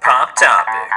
[0.00, 0.90] Pop topic.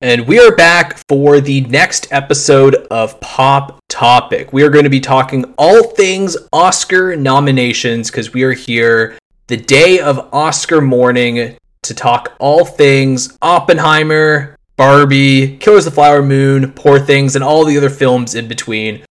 [0.00, 4.52] And we are back for the next episode of Pop Topic.
[4.52, 9.18] We are going to be talking all things Oscar nominations because we are here
[9.48, 16.22] the day of Oscar morning to talk all things Oppenheimer, Barbie, Killers of the Flower
[16.22, 19.04] Moon, Poor Things, and all the other films in between.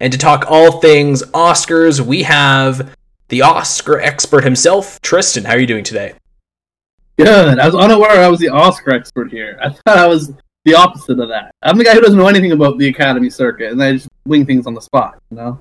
[0.00, 2.94] And to talk all things Oscars, we have
[3.28, 5.44] the Oscar expert himself, Tristan.
[5.44, 6.14] How are you doing today?
[7.16, 7.58] Good.
[7.58, 9.58] I was unaware I was the Oscar expert here.
[9.60, 10.32] I thought I was
[10.64, 11.50] the opposite of that.
[11.62, 14.46] I'm the guy who doesn't know anything about the Academy circuit, and I just wing
[14.46, 15.20] things on the spot.
[15.30, 15.60] You know.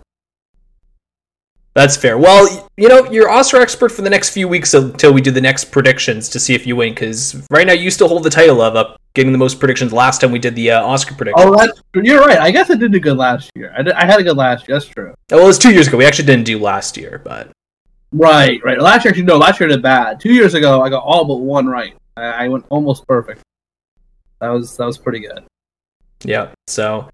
[1.73, 2.17] That's fair.
[2.17, 5.41] Well, you know, you're Oscar expert for the next few weeks until we do the
[5.41, 6.93] next predictions to see if you win.
[6.93, 9.91] Because right now you still hold the title of up getting the most predictions.
[9.91, 11.45] Last time we did the uh, Oscar predictions.
[11.45, 12.37] Oh, that's you're right.
[12.37, 13.73] I guess I did do good last year.
[13.77, 14.77] I, did, I had a good last year.
[14.77, 15.13] That's true.
[15.31, 15.97] well, it was two years ago.
[15.97, 17.49] We actually didn't do last year, but
[18.13, 18.79] Right, right.
[18.79, 19.37] Last year, actually, no.
[19.37, 20.19] Last year I did bad.
[20.19, 21.95] Two years ago, I got all but one right.
[22.15, 23.41] I, I went almost perfect.
[24.39, 25.43] That was that was pretty good.
[26.23, 26.51] yeah.
[26.67, 27.09] So,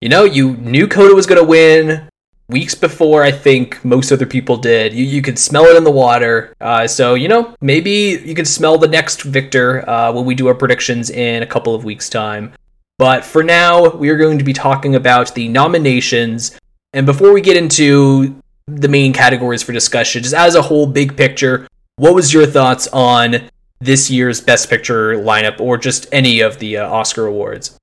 [0.00, 2.08] you know, you knew Coda was going to win
[2.48, 3.22] weeks before.
[3.22, 4.92] I think most other people did.
[4.92, 6.54] You you could smell it in the water.
[6.60, 10.48] Uh, so you know, maybe you can smell the next victor uh, when we do
[10.48, 12.52] our predictions in a couple of weeks' time.
[12.98, 16.58] But for now, we are going to be talking about the nominations.
[16.92, 21.16] And before we get into the main categories for discussion, just as a whole big
[21.16, 23.48] picture, what was your thoughts on
[23.80, 27.76] this year's Best Picture lineup, or just any of the uh, Oscar awards?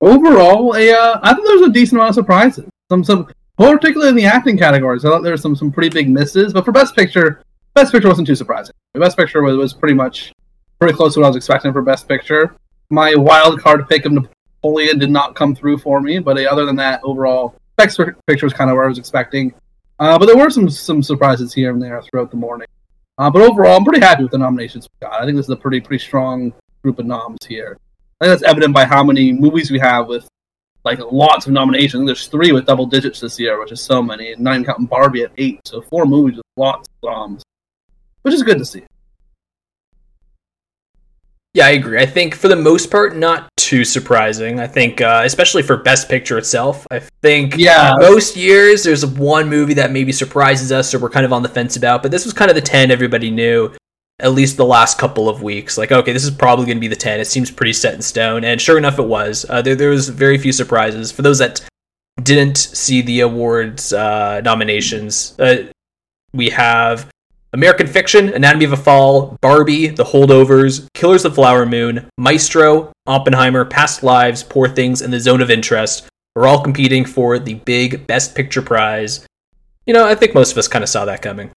[0.00, 2.68] Overall, a, I thought there was a decent amount of surprises.
[2.90, 5.04] Some some particularly in the acting categories.
[5.04, 6.52] I thought there were some some pretty big misses.
[6.52, 7.42] But for Best Picture,
[7.74, 8.74] Best Picture wasn't too surprising.
[8.92, 10.32] The Best Picture was, was pretty much
[10.78, 12.56] pretty close to what I was expecting for Best Picture.
[12.90, 16.66] My wild card pick of Napoleon did not come through for me, but uh, other
[16.66, 19.54] than that, overall, Best Picture was kind of where I was expecting.
[19.98, 22.66] Uh, but there were some some surprises here and there throughout the morning.
[23.16, 25.20] Uh, but overall, I'm pretty happy with the nominations we got.
[25.20, 27.78] I think this is a pretty pretty strong group of noms here.
[28.20, 30.28] I think that's evident by how many movies we have with
[30.84, 32.06] like lots of nominations.
[32.06, 35.22] There's three with double digits this year, which is so many, and not counting Barbie
[35.22, 35.60] at eight.
[35.64, 37.42] So four movies with lots of noms,
[38.22, 38.82] which is good to see.
[41.54, 42.00] Yeah, I agree.
[42.00, 44.58] I think for the most part, not too surprising.
[44.58, 47.94] I think, uh, especially for Best Picture itself, I think Yeah.
[47.98, 48.86] most years
[54.14, 54.22] there's one movie that maybe surprises us or we're kind of on the fence about,
[54.22, 55.42] but this was kind of the 10 everybody knew, at least the last couple of
[55.42, 55.78] weeks.
[55.78, 57.20] Like, okay, this is probably going to be the 10.
[57.20, 58.44] It seems pretty set in stone.
[58.44, 59.44] And sure enough, it was.
[59.48, 61.10] Uh, there, there was very few surprises.
[61.12, 61.60] For those that
[62.22, 65.66] didn't see the awards uh, nominations, uh,
[66.32, 67.08] we have
[67.52, 72.92] American Fiction, Anatomy of a Fall, Barbie, The Holdovers, Killers of the Flower Moon, Maestro,
[73.06, 77.54] Oppenheimer, Past Lives, Poor Things, and The Zone of Interest are all competing for the
[77.54, 79.24] big Best Picture prize.
[79.86, 81.52] You know, I think most of us kind of saw that coming.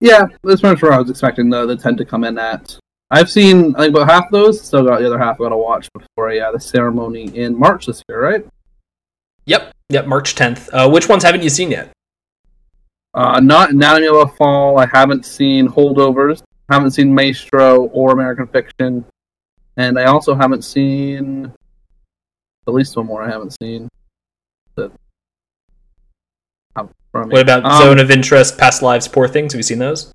[0.00, 2.78] Yeah, that's pretty much where I was expecting the, the ten to come in at.
[3.10, 4.60] I've seen I think about half of those.
[4.60, 7.86] Still got the other half I got to watch before yeah the ceremony in March
[7.86, 8.46] this year, right?
[9.46, 10.68] Yep, yep, March 10th.
[10.72, 11.90] Uh, which ones haven't you seen yet?
[13.14, 14.78] Uh, not Anatomy of a Fall.
[14.78, 16.42] I haven't seen Holdovers.
[16.68, 19.04] Haven't seen Maestro or American Fiction,
[19.76, 21.52] and I also haven't seen
[22.66, 23.22] at least one more.
[23.22, 23.88] I haven't seen.
[27.12, 27.28] From.
[27.30, 29.52] What about Um, Zone of Interest, Past Lives, Poor Things?
[29.52, 30.12] Have you seen those?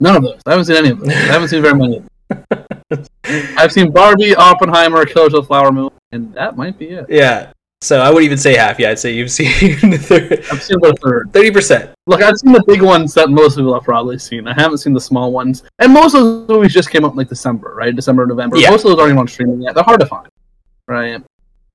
[0.00, 0.40] None of those.
[0.46, 1.10] I haven't seen any of them.
[1.10, 1.96] I haven't seen very many.
[2.30, 2.46] of
[2.90, 3.06] them.
[3.58, 7.06] I've seen Barbie, Oppenheimer, Killers of the Flower Moon, and that might be it.
[7.08, 7.52] Yeah.
[7.82, 8.78] So I wouldn't even say half.
[8.78, 9.48] Yeah, I'd say you've seen
[9.92, 11.30] I've seen about a third.
[11.32, 11.90] thirty percent.
[12.06, 14.48] Look, I've seen the big ones that most people have probably seen.
[14.48, 17.16] I haven't seen the small ones, and most of those movies just came out in
[17.18, 17.94] like December, right?
[17.94, 18.56] December, November.
[18.56, 18.70] Yeah.
[18.70, 19.74] Most of those aren't even on streaming yet.
[19.74, 20.28] They're hard to find,
[20.88, 21.22] right?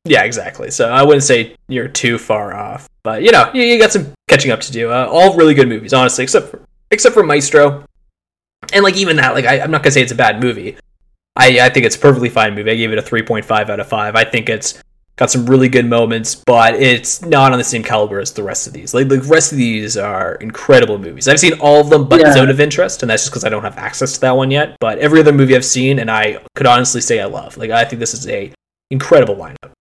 [0.06, 0.72] Yeah, exactly.
[0.72, 4.14] So I wouldn't say you're too far off, but you know, you, you got some
[4.28, 4.92] catching up to do.
[4.92, 7.86] Uh, all really good movies, honestly, except for except for Maestro,
[8.74, 10.78] and like even that, like I, I'm not gonna say it's a bad movie.
[11.36, 12.72] I I think it's a perfectly fine movie.
[12.72, 14.16] I gave it a 3.5 out of five.
[14.16, 14.82] I think it's
[15.18, 18.66] got some really good moments, but it's not on the same caliber as the rest
[18.66, 18.94] of these.
[18.94, 21.28] Like the rest of these are incredible movies.
[21.28, 22.34] I've seen all of them, but Yeah.
[22.34, 24.78] Zone of Interest, and that's just because I don't have access to that one yet.
[24.80, 27.58] But every other movie I've seen, and I could honestly say I love.
[27.58, 28.52] Like I think this is a
[28.90, 29.72] incredible lineup.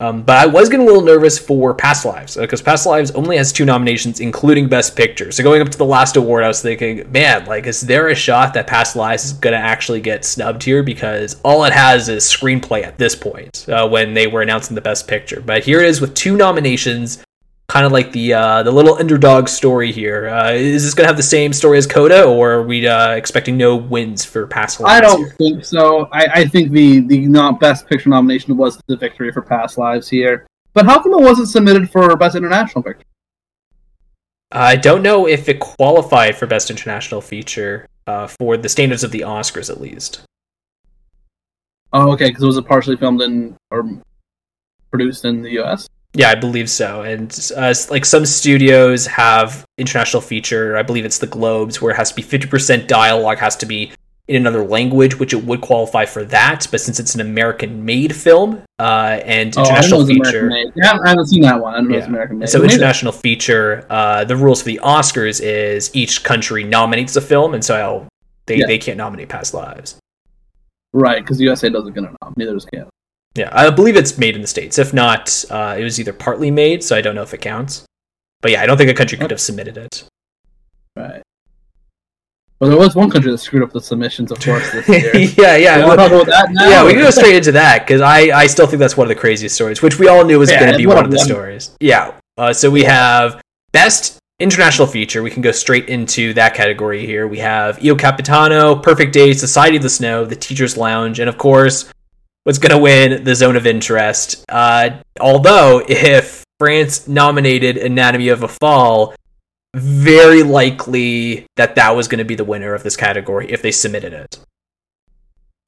[0.00, 3.36] Um, but I was getting a little nervous for Past Lives because Past Lives only
[3.36, 5.30] has two nominations, including Best Picture.
[5.30, 8.14] So going up to the last award, I was thinking, man, like, is there a
[8.14, 10.82] shot that Past Lives is going to actually get snubbed here?
[10.82, 14.80] Because all it has is screenplay at this point uh, when they were announcing the
[14.80, 15.42] Best Picture.
[15.42, 17.22] But here it is with two nominations.
[17.70, 20.28] Kind of like the uh, the little underdog story here.
[20.28, 23.12] Uh, is this going to have the same story as Coda, or are we uh,
[23.12, 24.96] expecting no wins for Past Lives?
[24.96, 25.34] I don't here?
[25.38, 26.08] think so.
[26.12, 30.08] I, I think the the not best picture nomination was the victory for Past Lives
[30.08, 30.48] here.
[30.72, 33.06] But how come it wasn't submitted for best international picture?
[34.50, 39.12] I don't know if it qualified for Best International Feature uh, for the standards of
[39.12, 40.22] the Oscars, at least.
[41.92, 43.88] Oh, okay, because it was a partially filmed in or
[44.90, 45.88] produced in the U.S.
[46.14, 47.02] Yeah, I believe so.
[47.02, 50.76] And uh, like some studios have international feature.
[50.76, 53.66] I believe it's the Globes, where it has to be fifty percent dialogue has to
[53.66, 53.92] be
[54.26, 56.66] in another language, which it would qualify for that.
[56.70, 61.26] But since it's an American-made film uh, and Oh, I international feature, Yeah, I haven't
[61.26, 61.74] seen that one.
[61.74, 62.10] I don't know it's Yeah.
[62.10, 62.48] American made.
[62.48, 67.54] so international feature, uh, the rules for the Oscars is each country nominates a film,
[67.54, 68.06] and so
[68.46, 68.66] they, Yeah.
[68.66, 69.96] they can't nominate Past Lives.
[70.92, 72.34] Right, because USA doesn't get a nom.
[72.36, 72.89] Neither does Canada.
[73.34, 74.78] Yeah, I believe it's made in the states.
[74.78, 77.84] If not, uh, it was either partly made, so I don't know if it counts.
[78.42, 80.04] But yeah, I don't think a country could have submitted it.
[80.96, 81.22] Right.
[82.58, 85.16] Well, there was one country that screwed up the submissions, of course, this year.
[85.16, 85.78] yeah, yeah.
[85.78, 86.68] You want talk about that now?
[86.68, 89.08] yeah, we can go straight into that because I, I still think that's one of
[89.08, 91.10] the craziest stories, which we all knew was Yeah, going to be one of of
[91.10, 91.26] the them.
[91.26, 91.70] stories.
[91.80, 92.12] Yeah.
[92.36, 93.40] Uh, so we have
[93.72, 95.22] best international feature.
[95.22, 97.28] We can go straight into that category here.
[97.28, 101.38] We have Io Capitano, Perfect Day, Society of the Snow, The Teacher's Lounge, and of
[101.38, 101.90] course,
[102.50, 104.44] what's going to win the Zone of Interest.
[104.48, 109.14] Uh, although if France nominated Anatomy of a Fall,
[109.76, 113.70] very likely that that was going to be the winner of this category if they
[113.70, 114.40] submitted it.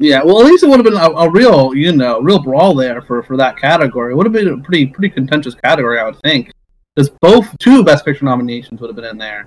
[0.01, 2.75] Yeah, well, at least it would have been a, a real, you know, real brawl
[2.75, 4.13] there for, for that category.
[4.13, 6.51] It would have been a pretty pretty contentious category, I would think,
[6.97, 9.47] because both two Best Picture nominations would have been in there,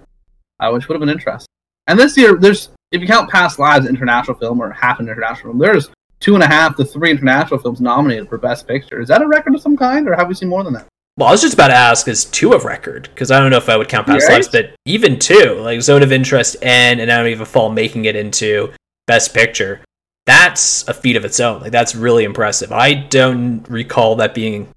[0.61, 1.49] uh, which would have been interesting.
[1.87, 5.51] And this year, there's if you count Past Lives international film or half an international
[5.51, 5.89] film, there's
[6.19, 8.99] two and a half to three international films nominated for Best Picture.
[8.99, 10.87] Is that a record of some kind, or have we seen more than that?
[11.17, 13.03] Well, I was just about to ask, is two of record?
[13.03, 14.35] Because I don't know if I would count Past Right.
[14.35, 18.15] Lives, but even two, like Zone of Interest and Anatomy of a Fall making it
[18.17, 18.73] into
[19.07, 19.79] Best Picture,
[20.25, 21.61] that's a feat of its own.
[21.61, 22.71] Like, that's really impressive.
[22.71, 24.67] I don't recall that being.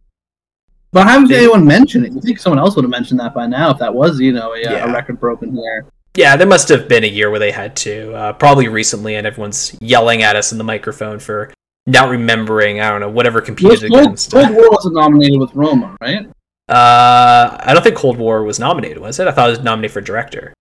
[0.93, 2.12] But I haven't anyone mention it.
[2.12, 4.55] You think someone else would have mentioned that by now if that was, you know,
[4.55, 4.91] a, uh, Yeah.
[4.91, 5.87] a record broken here.
[6.14, 8.12] Yeah, there must have been a year where they had to.
[8.12, 11.52] Uh, probably recently, and everyone's yelling at us in the microphone for
[11.87, 14.32] not remembering, I don't know, whatever competed Cold, against.
[14.32, 16.26] Cold War wasn't nominated with Roma, right?
[16.69, 19.28] Uh, I don't think Cold War was nominated, was it?
[19.28, 20.52] I thought it was nominated for director.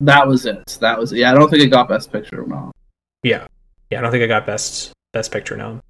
[0.00, 0.78] That was it.
[0.80, 1.18] That was it.
[1.18, 2.44] Yeah, I don't think it got Best Picture.
[2.46, 2.72] No.
[3.22, 3.46] Yeah,
[3.90, 3.98] yeah.
[3.98, 5.80] I don't think I got best best picture now.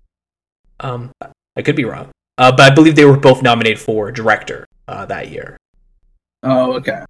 [0.81, 1.11] Um,
[1.57, 2.11] I could be wrong.
[2.39, 5.57] Uh, but I believe they were both nominated for director uh, that year.
[6.43, 7.05] Oh, okay.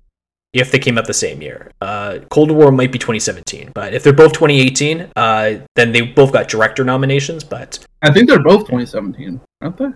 [0.55, 3.73] If they came out the same year, uh, Cold War might be 2017.
[3.75, 7.45] But if they're both 2018, uh, then they both got director nominations.
[7.45, 9.87] But I think they're both 2017, aren't they?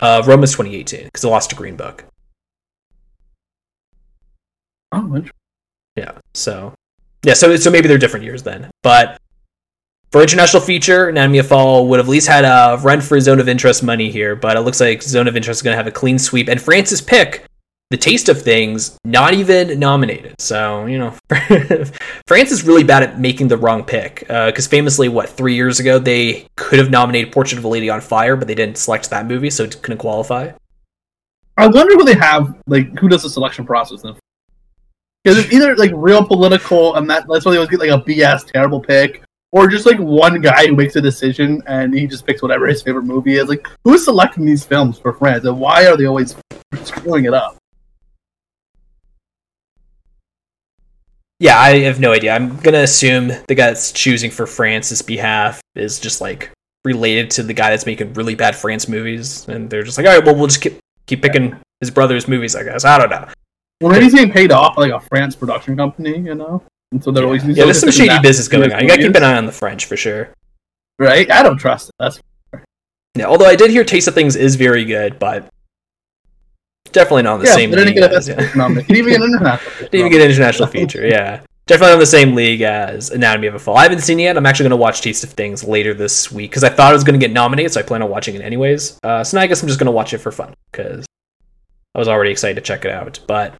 [0.00, 2.04] uh, Roma is 2018 because they lost to Green Book.
[4.92, 5.30] Oh, interesting.
[5.96, 6.12] Yeah.
[6.34, 6.74] So
[7.24, 7.34] yeah.
[7.34, 8.70] So so maybe they're different years then.
[8.82, 9.20] But
[10.10, 13.40] for international feature, Anatomy of Fall would have at least had a run for Zone
[13.40, 14.36] of Interest money here.
[14.36, 16.48] But it looks like Zone of Interest is going to have a clean sweep.
[16.48, 17.44] And France's pick,
[17.94, 20.34] The Taste of Things, not even nominated.
[20.40, 21.14] So you know,
[22.26, 24.28] France is really bad at making the wrong pick.
[24.28, 27.88] Uh, because famously, what three years ago they could have nominated Portrait of a Lady
[27.88, 30.50] on Fire, but they didn't select that movie, so it couldn't qualify.
[31.56, 34.16] I wonder who they have, like, who does the selection process then?
[35.22, 38.02] Because it's either, like, real political, and that, that's why they always get, like, a
[38.02, 42.26] BS terrible pick, or just, like, one guy who makes a decision and he just
[42.26, 43.48] picks whatever his favorite movie is.
[43.48, 46.34] Like, who's selecting these films for France, and why are they always
[46.82, 47.56] screwing it up?
[51.44, 52.34] Yeah, I have no idea.
[52.34, 56.50] I'm gonna assume the guy that's choosing for France's behalf is just like
[56.86, 60.14] related to the guy that's making really bad France movies, and they're just like, all
[60.14, 62.56] right, well, we'll just keep keep picking his brother's movies.
[62.56, 63.28] I guess I don't know.
[63.82, 66.62] Well, maybe he's getting paid off by, like, a France production company, you know?
[66.92, 67.44] And so they're always...
[67.44, 68.80] Yeah, there's some shady business going on.
[68.80, 70.30] You gotta keep an eye on the French for sure.
[70.98, 71.30] Right?
[71.30, 71.94] I don't trust it.
[71.98, 72.20] That's
[73.16, 75.48] Yeah, although I did hear Taste of Things is very good, but
[76.94, 78.02] definitely not on the yeah, same they didn't league.
[78.02, 78.36] get a as- yeah.
[78.36, 79.72] Didn't even get an international.
[79.80, 81.06] Didn't even get an international feature.
[81.06, 83.76] Yeah, definitely on the same league as Anatomy of a Fall.
[83.76, 84.36] I haven't seen it yet.
[84.38, 86.96] I'm actually going to watch Taste of Things later this week because I thought it
[86.96, 88.98] was going to get nominated, so I plan on watching it anyways.
[89.02, 91.04] Uh, so now I guess I'm just going to watch it for fun because
[91.94, 93.20] I was already excited to check it out.
[93.26, 93.54] But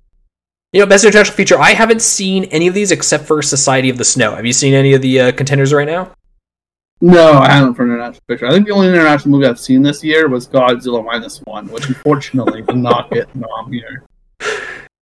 [0.73, 1.59] you know, best international feature.
[1.59, 4.35] I haven't seen any of these except for Society of the Snow.
[4.35, 6.11] Have you seen any of the uh, contenders right now?
[7.01, 8.47] No, I haven't for an international picture.
[8.47, 11.89] I think the only international movie I've seen this year was Godzilla minus one, which
[11.89, 14.05] unfortunately did not get nom here.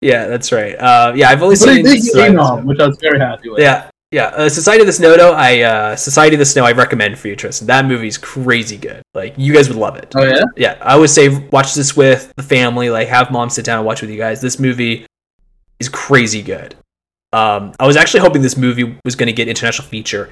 [0.01, 0.75] Yeah, that's right.
[0.75, 1.85] Uh, yeah, I've only But seen.
[2.01, 3.59] Society nom, which I was very happy with.
[3.61, 5.15] Yeah, Yeah, uh, Society of the Snow.
[5.15, 7.67] Though I uh, Society of the Snow, I recommend for you, Tristan.
[7.67, 9.01] That movie's crazy good.
[9.13, 10.11] Like you guys would love it.
[10.15, 10.43] Oh yeah.
[10.57, 12.89] Yeah, I would say watch this with the family.
[12.89, 14.41] Like have mom sit down and watch with you guys.
[14.41, 15.05] This movie
[15.79, 16.75] is crazy good.
[17.31, 20.31] Um, I was actually hoping this movie was going to get international feature,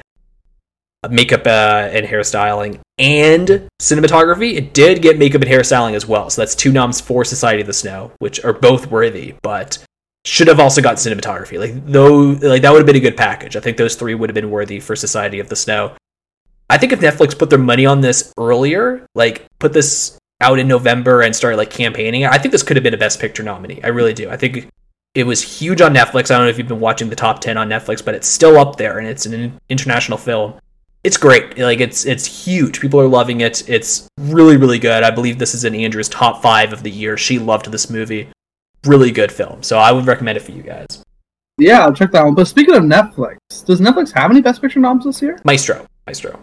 [1.09, 4.55] makeup uh, and hairstyling, and cinematography.
[4.55, 6.29] It did get makeup and hairstyling as well.
[6.29, 9.83] So that's two noms for Society of the Snow, which are both worthy, but
[10.25, 11.59] should have also got cinematography.
[11.59, 13.55] Like though, like that would have been a good package.
[13.55, 15.95] I think those three would have been worthy for Society of the Snow.
[16.69, 20.67] I think if Netflix put their money on this earlier, like put this out in
[20.67, 23.81] November and started like campaigning, I think this could have been a Best Picture nominee.
[23.83, 24.29] I really do.
[24.29, 24.69] I think
[25.13, 26.31] it was huge on Netflix.
[26.31, 28.57] I don't know if you've been watching the top 10 on Netflix, but it's still
[28.57, 30.53] up there and it's an international film.
[31.03, 31.57] It's great.
[31.57, 32.79] Like it's it's huge.
[32.79, 33.67] People are loving it.
[33.67, 35.03] It's really really good.
[35.03, 37.17] I believe this is in Andrew's top 5 of the year.
[37.17, 38.29] She loved this movie.
[38.85, 39.63] Really good film.
[39.63, 41.03] So I would recommend it for you guys.
[41.57, 42.33] Yeah, I'll check that one.
[42.33, 45.39] But speaking of Netflix, does Netflix have any Best Picture noms this year?
[45.43, 45.85] Maestro.
[46.07, 46.39] Maestro.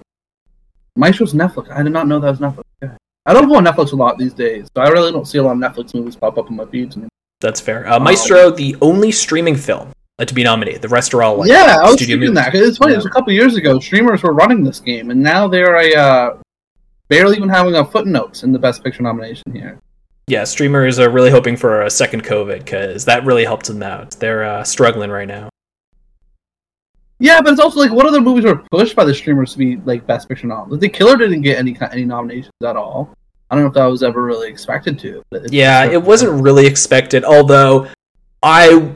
[0.96, 1.70] Maestro's Netflix.
[1.70, 2.96] I did not know that was Netflix.
[3.26, 5.42] I don't go on Netflix a lot these days, so I really don't see a
[5.42, 6.96] lot of Netflix movies pop up on my feeds.
[6.96, 7.10] anymore.
[7.40, 7.86] That's fair.
[7.86, 9.92] Uh, Maestro, the only streaming film
[10.26, 10.82] to be nominated.
[10.82, 12.54] The rest are all like yeah, I was thinking that.
[12.54, 12.92] It's funny.
[12.92, 12.96] Yeah.
[12.96, 13.78] It was a couple years ago.
[13.78, 16.38] Streamers were running this game, and now they're a uh,
[17.08, 19.80] barely even having a footnotes in the Best Picture nomination here.
[20.26, 24.10] Yeah, streamers are really hoping for a second COVID because that really helped them out.
[24.12, 25.48] They're uh, struggling right now.
[27.20, 29.76] Yeah, but it's also like what other movies were pushed by the streamers to be
[29.78, 30.70] like Best Picture noms?
[30.70, 33.14] Like, the Killer didn't get any any nominations at all.
[33.50, 35.22] I don't know if that was ever really expected to.
[35.48, 37.24] Yeah, it wasn't really expected.
[37.24, 37.88] Although
[38.42, 38.92] I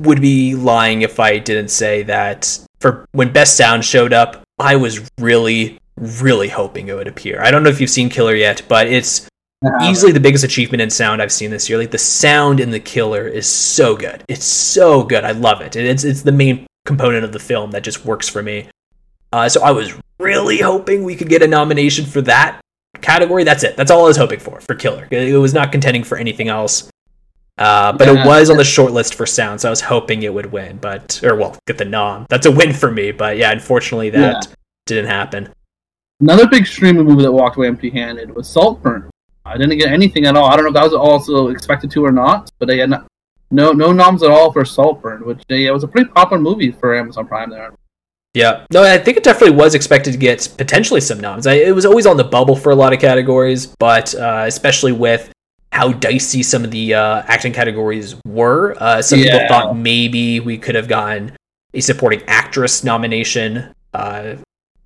[0.00, 4.76] would be lying if I didn't say that for when Best Sound showed up, I
[4.76, 7.40] was really, really hoping it would appear.
[7.42, 9.26] I don't know if you've seen Killer yet, but it's
[9.62, 9.90] Yeah.
[9.90, 11.78] easily the biggest achievement in sound I've seen this year.
[11.78, 14.22] Like the sound in the Killer is so good.
[14.28, 15.22] It's so good.
[15.24, 15.76] I love it.
[15.76, 18.68] It's it's the main component of the film that just works for me.
[19.32, 22.60] Uh, so I was really hoping we could get a nomination for that
[23.02, 23.44] category.
[23.44, 23.76] That's it.
[23.76, 25.06] That's all I was hoping for for Killer.
[25.10, 26.88] It was not contending for anything else.
[27.60, 28.24] Uh, but Yeah.
[28.24, 30.78] it was on the short list for sound, so I was hoping it would win.
[30.78, 32.26] But or well, get the nom.
[32.28, 33.12] That's a win for me.
[33.12, 34.48] But yeah, unfortunately, that
[34.86, 35.50] didn't happen.
[36.20, 39.10] Another big streaming movie that walked away empty-handed was Saltburn.
[39.44, 40.46] I didn't get anything at all.
[40.46, 43.06] I don't know if that was also expected to or not, but they had not,
[43.50, 46.72] no no noms at all for Saltburn, which they, it was a pretty popular movie
[46.72, 47.72] for Amazon Prime there.
[48.34, 51.46] Yeah, no, I think it definitely was expected to get potentially some noms.
[51.46, 54.92] I, it was always on the bubble for a lot of categories, but uh, especially
[54.92, 55.32] with
[55.72, 60.58] how dicey some of the uh, acting categories were, uh, some people thought maybe we
[60.58, 61.36] could have gotten
[61.74, 64.34] a supporting actress nomination uh,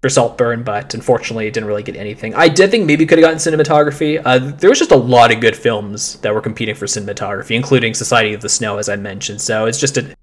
[0.02, 2.34] for Saltburn, but unfortunately, it didn't really get anything.
[2.34, 4.20] I did think maybe could have gotten cinematography.
[4.22, 7.94] Uh, there was just a lot of good films that were competing for cinematography, including
[7.94, 9.40] Society of the Snow, as I mentioned.
[9.40, 10.14] So it's just a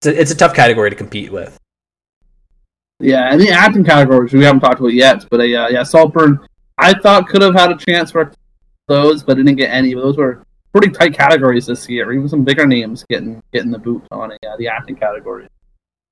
[0.00, 1.58] it's a, it's a tough category to compete with.
[3.00, 6.40] Yeah, and the acting categories we haven't talked about yet, but uh, yeah, yeah, Saltburn
[6.78, 8.32] I thought could have had a chance for
[8.92, 9.94] those, but I didn't get any.
[9.94, 12.12] But those were pretty tight categories this year.
[12.12, 14.32] Even some bigger names getting getting the boot on.
[14.42, 15.48] Yeah, the acting category.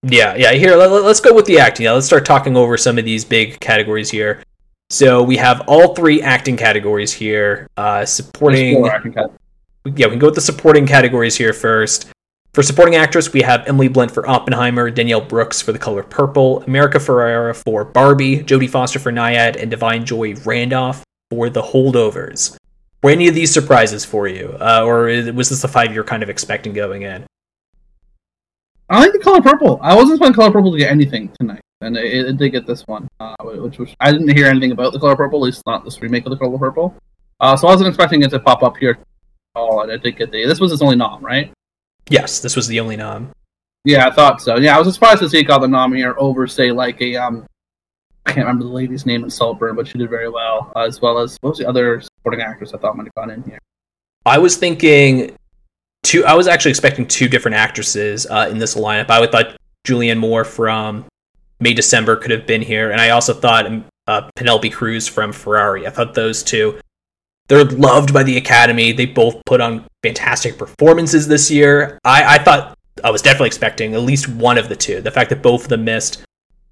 [0.02, 0.52] Yeah, yeah.
[0.52, 1.84] Here, let, us go with the acting.
[1.84, 4.42] Now, let's start talking over some of these big categories here.
[4.88, 7.68] So we have all three acting categories here.
[7.76, 8.76] Uh, supporting.
[8.76, 9.38] four acting categories.
[9.84, 12.10] Yeah, we can go with the supporting categories here first.
[12.52, 16.62] For supporting actress, we have Emily Blunt for Oppenheimer, Danielle Brooks for The Color Purple,
[16.64, 22.56] America Ferrera for Barbie, Jodie Foster for Nyad, and Da'Vine Joy Randolph for The Holdovers.
[23.02, 26.23] Were any of these surprises for you, uh, or was this the five you're kind
[26.23, 27.25] of expecting going in?
[28.90, 29.78] I like the color purple.
[29.83, 32.87] I wasn't expecting color purple to get anything tonight, and it, it did get this
[32.87, 35.85] one, uh, which was I didn't hear anything about the color purple, at least not
[35.85, 36.95] this remake of the color purple.
[37.38, 38.99] Uh, so I wasn't expecting it to pop up here at
[39.54, 40.45] all, and it did get the.
[40.45, 41.50] This was its only nom, right?
[42.11, 43.30] Yes, this was the only nom.
[43.85, 44.57] Yeah, I thought so.
[44.59, 47.16] Yeah, I was surprised to see it got the nom here over, say, like a
[47.16, 47.47] um,
[48.26, 51.00] I can't remember the lady's name in Saltburn, but she did very well, uh, as
[51.00, 53.58] well as what was the other supporting actress I thought might have gone in here.
[54.26, 55.36] I was thinking
[56.02, 56.24] two.
[56.24, 59.10] I was actually expecting two different actresses uh, in this lineup.
[59.10, 61.06] I thought Julianne Moore from
[61.60, 65.32] May December could have been here, and I also thought um, uh, Penelope Cruz from
[65.32, 65.86] Ferrari.
[65.86, 66.78] I thought those two.
[67.48, 68.92] They're loved by the Academy.
[68.92, 71.98] They both put on fantastic performances this year.
[72.04, 75.00] I, I thought I was definitely expecting at least one of the two.
[75.00, 76.22] The fact that both of them missed.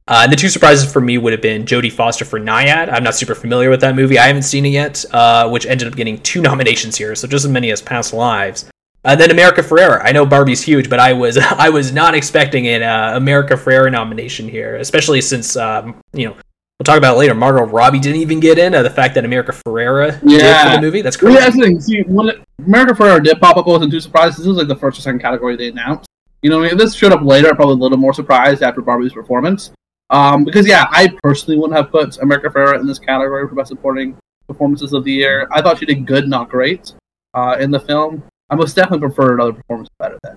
[0.08, 2.90] Uh, and the two surprises for me would have been Jodie Foster for Nyad.
[2.90, 4.18] I'm not super familiar with that movie.
[4.18, 7.44] I haven't seen it yet, uh, which ended up getting two nominations here, so just
[7.44, 8.70] as many as Past Lives.
[9.04, 10.00] And then America Ferrera.
[10.02, 13.92] I know Barbie's huge, but I was I was not expecting an uh, America Ferrera
[13.92, 17.34] nomination here, especially since um, you know we'll talk about it later.
[17.34, 18.74] Margot Robbie didn't even get in.
[18.74, 20.70] Uh, the fact that America Ferrera did Yeah.
[20.70, 21.34] for the movie, that's crazy.
[21.34, 21.80] yeah, that's the thing.
[21.80, 24.38] See, when it, America Ferrera did pop up, I wasn't too surprised.
[24.38, 26.08] This was like the first or second category they announced.
[26.42, 28.62] You know, I mean, if this showed up later, I'm probably a little more surprised
[28.62, 29.70] after Barbie's performance.
[30.10, 33.68] Um, because yeah, I personally wouldn't have put America Ferrera in this category for best
[33.68, 35.48] supporting performances of the year.
[35.52, 36.94] I thought she did good, not great,
[37.34, 38.22] uh, in the film.
[38.50, 40.36] I most definitely preferred other performances better than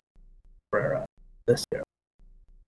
[0.74, 1.06] Ferrera
[1.48, 1.84] this year.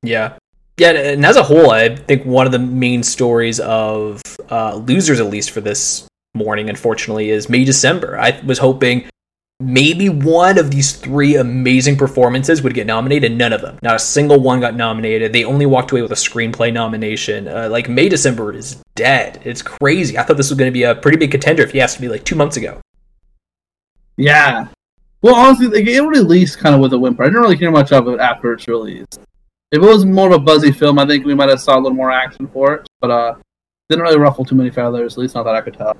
[0.02, 0.38] Yeah.
[0.78, 5.20] Yeah, and as a whole, I think one of the main stories of uh, losers,
[5.20, 8.18] at least for this morning, unfortunately, is May December.
[8.18, 9.08] I was hoping
[9.64, 13.80] maybe one of these three amazing performances would get nominated, none of them.
[13.82, 15.34] Not a single one got nominated.
[15.34, 17.48] They only walked away with a screenplay nomination.
[17.48, 19.42] Uh, like May December is dead.
[19.44, 20.18] It's crazy.
[20.18, 22.10] I thought this was going to be a pretty big contender if you asked me
[22.10, 22.80] like two months ago.
[24.18, 24.68] Yeah.
[25.22, 27.24] Well, honestly, like, it released kind of with a whimper.
[27.24, 29.06] I didn't really hear much of it after its release.
[29.72, 31.80] If it was more of a buzzy film, I think we might have saw a
[31.80, 32.88] little more action for it.
[33.00, 33.36] But uh,
[33.90, 35.14] didn't really ruffle too many feathers.
[35.14, 35.96] At least not that I could tell.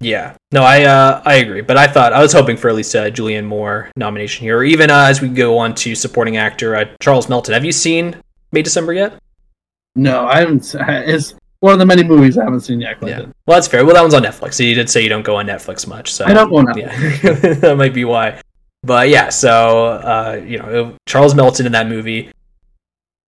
[0.00, 2.94] Yeah, no, I uh, I agree, but I thought I was hoping for at least
[2.94, 6.76] a Julianne Moore nomination here, or even uh, as we go on to supporting actor
[6.76, 7.54] uh, Charles Melton.
[7.54, 8.14] Have you seen
[8.52, 9.18] May December yet?
[9.96, 10.74] No, I haven't.
[10.88, 13.00] It's one of the many movies I haven't seen yet.
[13.00, 13.26] Clinton.
[13.26, 13.84] Yeah, well, that's fair.
[13.84, 14.54] Well, that one's on Netflix.
[14.54, 16.66] So you did say you don't go on Netflix much, so I don't go on
[16.66, 17.22] Netflix.
[17.24, 18.40] Yeah, that might be why.
[18.84, 22.30] But yeah, so uh, you know, Charles Melton in that movie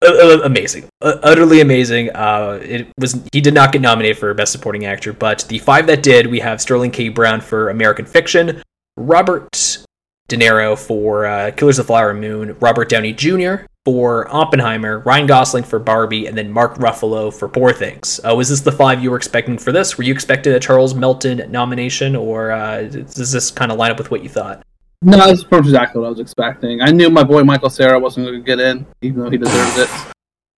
[0.02, 2.10] uh, amazing, uh, utterly amazing.
[2.14, 5.86] Uh, it was he did not get nominated for best supporting actor, but the five
[5.86, 7.08] that did, we have Sterling K.
[7.08, 8.62] Brown for American Fiction,
[8.96, 9.84] Robert
[10.28, 13.66] De Niro for uh, Killers of the Flower Moon, Robert Downey Jr.
[13.84, 18.20] for Oppenheimer, Ryan Gosling for Barbie, and then Mark Ruffalo for Poor Things.
[18.24, 19.98] Uh, was this the five you were expecting for this?
[19.98, 23.98] Were you expecting a Charles Melton nomination, or uh, does this kind of line up
[23.98, 24.62] with what you thought?
[25.02, 26.82] No, that's exactly what I was expecting.
[26.82, 29.78] I knew my boy Michael Cera wasn't going to get in, even though he deserves
[29.78, 29.90] it.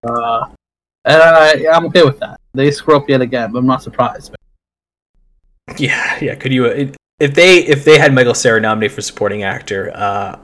[0.03, 0.49] Uh,
[1.05, 2.41] and I, I'm okay with that.
[2.53, 4.35] They screw up yet again, but I'm not surprised.
[5.79, 6.35] Yeah, yeah.
[6.35, 10.41] Could you if they if they had Michael Cera nominated for supporting actor, uh,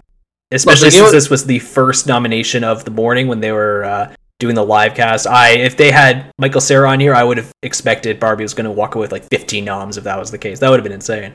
[0.52, 4.54] especially since this was the first nomination of the morning when they were uh, doing
[4.54, 5.26] the live cast.
[5.26, 8.64] I if they had Michael Cera on here, I would have expected Barbie was going
[8.64, 10.60] to walk away with like 15 noms if that was the case.
[10.60, 11.34] That would have been insane.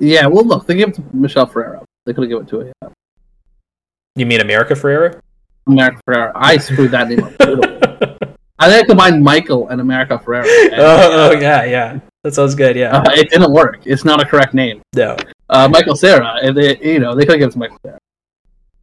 [0.00, 1.84] Yeah, well, look, they gave it to Michelle Ferrera.
[2.06, 2.92] They could have given it to her.
[4.14, 5.20] You mean America Ferrera?
[5.66, 6.32] America Ferrera.
[6.34, 7.32] I screwed that name up.
[8.60, 10.46] I think I combined Michael and America Ferrera.
[10.64, 12.00] And, oh, oh, yeah, yeah.
[12.24, 12.76] That sounds good.
[12.76, 13.80] Yeah, uh, it didn't work.
[13.84, 14.82] It's not a correct name.
[14.94, 15.16] No.
[15.48, 16.52] Uh, Michael Cera.
[16.52, 17.98] They, you know, they could have given it to Michael Cera.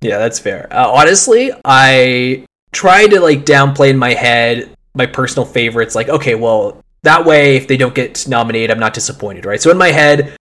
[0.01, 0.67] Yeah, that's fair.
[0.71, 5.93] Uh, honestly, I tried to like downplay in my head my personal favorites.
[5.93, 9.61] Like, okay, well, that way, if they don't get nominated, I'm not disappointed, right?
[9.61, 10.35] So in my head,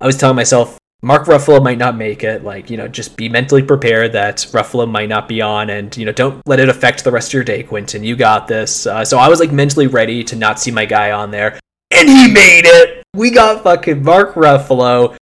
[0.00, 2.44] I was telling myself Mark Ruffalo might not make it.
[2.44, 6.04] Like, you know, just be mentally prepared that Ruffalo might not be on, and you
[6.04, 8.04] know, don't let it affect the rest of your day, Quintin.
[8.04, 8.86] You got this.
[8.86, 11.58] Uh, so I was like mentally ready to not see my guy on there,
[11.90, 13.02] and he made it.
[13.14, 15.16] We got fucking Mark Ruffalo.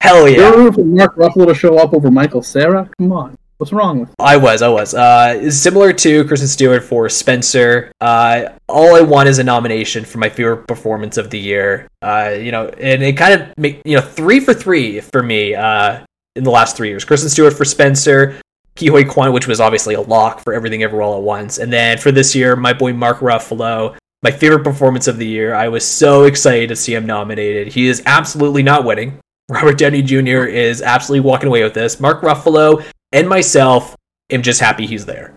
[0.00, 0.54] Hell yeah!
[0.54, 2.88] You're for Mark Ruffalo to show up over Michael Cera?
[2.98, 3.36] Come on.
[3.58, 4.14] What's wrong with?
[4.18, 4.94] I was, I was.
[4.94, 7.92] Uh, similar to Kristen Stewart for Spencer.
[8.00, 11.86] Uh, all I want is a nomination for my favorite performance of the year.
[12.02, 15.54] Uh, you know, and it kind of make you know three for three for me
[15.54, 17.04] uh, in the last three years.
[17.04, 18.40] Kristen Stewart for Spencer,
[18.74, 21.72] Ke Huy Quan, which was obviously a lock for Everything Everywhere All at Once, and
[21.72, 23.96] then for this year, my boy Mark Ruffalo.
[24.22, 25.54] My favorite performance of the year.
[25.54, 27.68] I was so excited to see him nominated.
[27.68, 29.20] He is absolutely not winning.
[29.50, 30.46] Robert Downey Jr.
[30.46, 32.00] is absolutely walking away with this.
[32.00, 32.82] Mark Ruffalo
[33.14, 33.96] and myself
[34.28, 35.34] am just happy he's there.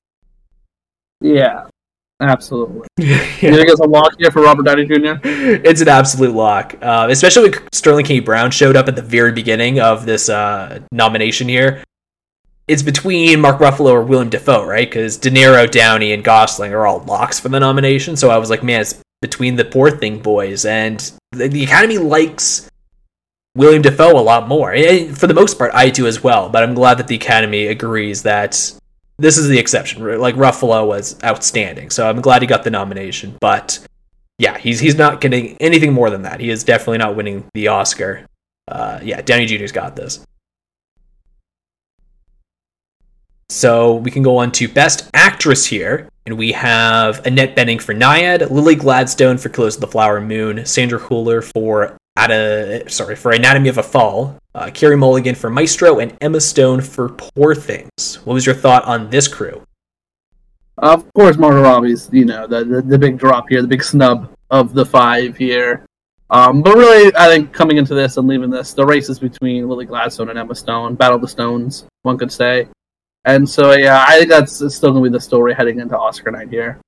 [1.21, 1.67] Yeah,
[2.19, 2.87] absolutely.
[2.97, 3.23] yeah.
[3.41, 5.19] You think it's a lock here for Robert Downey Jr.?
[5.23, 8.19] It's an absolute lock, uh, especially when Sterling K.
[8.19, 11.83] Brown showed up at the very beginning of this uh, nomination here.
[12.67, 14.89] It's between Mark Ruffalo or William Dafoe, right?
[14.89, 18.17] Because De Niro, Downey, and Gosling are all locks for the nomination.
[18.17, 20.99] So I was like, man, it's between the Poor Thing boys, and
[21.31, 22.69] the, the Academy likes
[23.57, 24.71] William Dafoe a lot more.
[24.71, 26.47] And for the most part, I do as well.
[26.47, 28.51] But I'm glad that the Academy agrees that
[29.17, 30.03] this is the exception.
[30.19, 33.35] Like Ruffalo was outstanding, so I'm glad he got the nomination.
[33.41, 33.79] But
[34.37, 36.39] yeah, he's he's not getting anything more than that.
[36.39, 38.27] He is definitely not winning the Oscar.
[38.67, 40.23] Uh, yeah, Downey Jr.'s got this.
[43.49, 47.95] So we can go on to Best Actress here, and we have Annette Bening for
[47.95, 53.15] Nyad, Lily Gladstone for Killers of the Flower Moon, Sandra Hüller for at a sorry
[53.15, 57.53] for Anatomy of a Fall, uh, Carey Mulligan for Maestro, and Emma Stone for Poor
[57.53, 58.15] Things.
[58.25, 59.61] What was your thought on this crew?
[60.79, 64.33] Of course, Margot Robbie's you know the, the, the big drop here, the big snub
[64.49, 65.85] of the five here.
[66.29, 69.69] Um, but really, I think coming into this and leaving this, the race is between
[69.69, 72.67] Lily Gladstone and Emma Stone, Battle of the Stones, one could say.
[73.23, 76.31] And so, yeah, I think that's still going to be the story heading into Oscar
[76.31, 76.81] night here.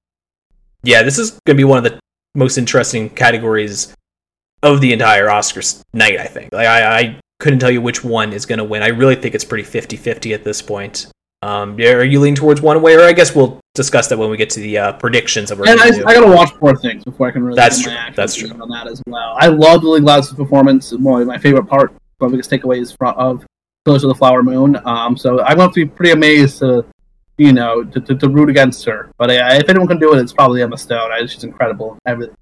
[0.83, 1.99] Yeah, this is going to be one of the
[2.35, 3.93] most interesting categories
[4.63, 6.19] of the entire Oscars night.
[6.19, 6.53] I think.
[6.53, 8.83] Like I, I couldn't tell you which one is going to win.
[8.83, 11.07] I really think it's pretty 50-50 at this point.
[11.41, 14.35] Um, are you leaning towards one way, or I guess we'll discuss that when we
[14.35, 15.59] get to the uh, predictions of.
[15.61, 17.55] Our And I, I, gotta watch Poor Things before I can really.
[17.55, 17.93] That's true.
[18.13, 18.49] That's true.
[18.49, 20.91] On that as well, I love Lily Gladys' performance.
[20.91, 23.45] One my favorite part, my biggest takeaways from of
[23.85, 24.77] Close to the Flower Moon.
[24.85, 26.85] Um, so I'm going to be pretty amazed to,
[27.37, 29.09] you know, to, to, to root against her.
[29.17, 31.13] But uh, if anyone can do it, it's probably Emma Stone.
[31.13, 31.97] I, she's incredible.
[32.05, 32.35] Everything.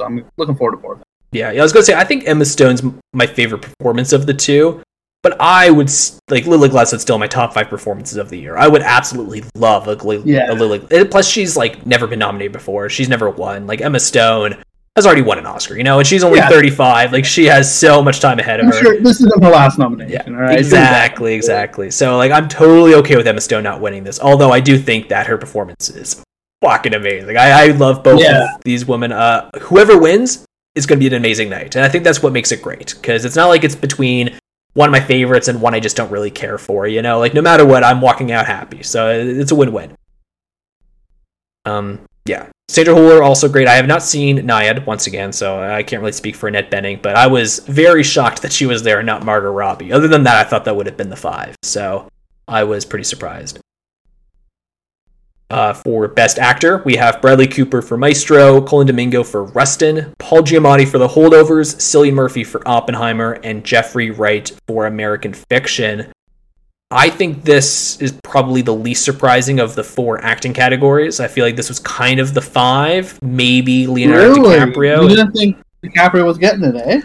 [0.00, 0.98] So I'm looking forward to more.
[1.32, 4.34] Yeah, yeah, I was gonna say I think Emma Stone's my favorite performance of the
[4.34, 4.82] two.
[5.22, 5.90] But I would
[6.30, 8.56] like Lily Gladys is still my top five performances of the year.
[8.56, 10.50] I would absolutely love a, Lily, yeah.
[10.50, 10.78] a Lily.
[11.06, 12.88] Plus, she's like never been nominated before.
[12.88, 13.66] She's never won.
[13.66, 14.62] Like Emma Stone
[14.94, 16.48] has already won an Oscar, you know, and she's only yeah.
[16.48, 17.12] 35.
[17.12, 18.78] Like she has so much time ahead of I'm her.
[18.78, 20.34] Sure this isn't her last nomination.
[20.34, 21.90] Yeah, exactly, exactly.
[21.90, 24.20] So like I'm totally okay with Emma Stone not winning this.
[24.20, 26.22] Although I do think that her performance is
[26.62, 27.36] fucking amazing.
[27.36, 28.54] I, I love both yeah.
[28.54, 29.10] of these women.
[29.10, 30.44] Uh, whoever wins
[30.78, 32.94] is going to be an amazing night, and I think that's what makes it great
[32.94, 34.38] because it's not like it's between
[34.74, 36.86] one of my favorites and one I just don't really care for.
[36.86, 38.82] You know, like no matter what, I'm walking out happy.
[38.82, 39.94] So it's a win-win.
[41.64, 42.48] Um, yeah.
[42.68, 43.66] Sandra Hüller also great.
[43.66, 47.00] I have not seen Nyad once again, so I can't really speak for Annette Bening,
[47.00, 49.92] but I was very shocked that she was there and not Margot Robbie.
[49.92, 51.56] Other than that, I thought that would have been the five.
[51.62, 52.08] So
[52.46, 53.58] I was pretty surprised.
[55.50, 60.42] Uh, for Best Actor, we have Bradley Cooper for Maestro, Colman Domingo for Rustin, Paul
[60.42, 66.12] Giamatti for The Holdovers, Cillian Murphy for Oppenheimer, and Jeffrey Wright for American Fiction.
[66.90, 71.18] I think this is probably the least surprising of the four acting categories.
[71.18, 74.56] I feel like this was kind of the five, maybe Leonardo really?
[74.56, 75.02] DiCaprio.
[75.02, 77.00] You didn't think DiCaprio was getting it, eh?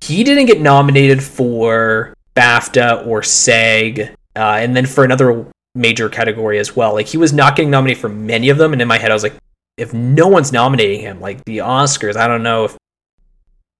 [0.00, 4.00] He didn't get nominated for BAFTA or SAG,
[4.36, 6.94] uh, and then for another major category as well.
[6.94, 9.14] Like he was not getting nominated for many of them, and in my head I
[9.14, 9.34] was like,
[9.76, 12.76] if no one's nominating him, like the Oscars, I don't know if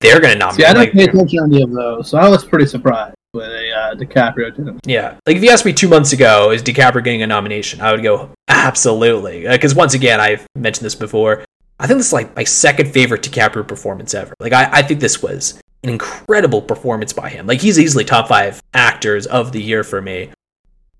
[0.00, 0.56] they're going to nominate.
[0.56, 3.14] See, I didn't like, pay attention to any of those, so I was pretty surprised
[3.32, 4.80] when a, uh, DiCaprio didn't.
[4.86, 7.80] Yeah, like if you asked me two months ago, is DiCaprio getting a nomination?
[7.80, 11.44] I would go absolutely, because uh, once again, I've mentioned this before.
[11.78, 14.34] I think this is like my second favorite DiCaprio performance ever.
[14.40, 17.46] Like I, I think this was an incredible performance by him.
[17.46, 20.30] Like he's easily top five actors of the year for me.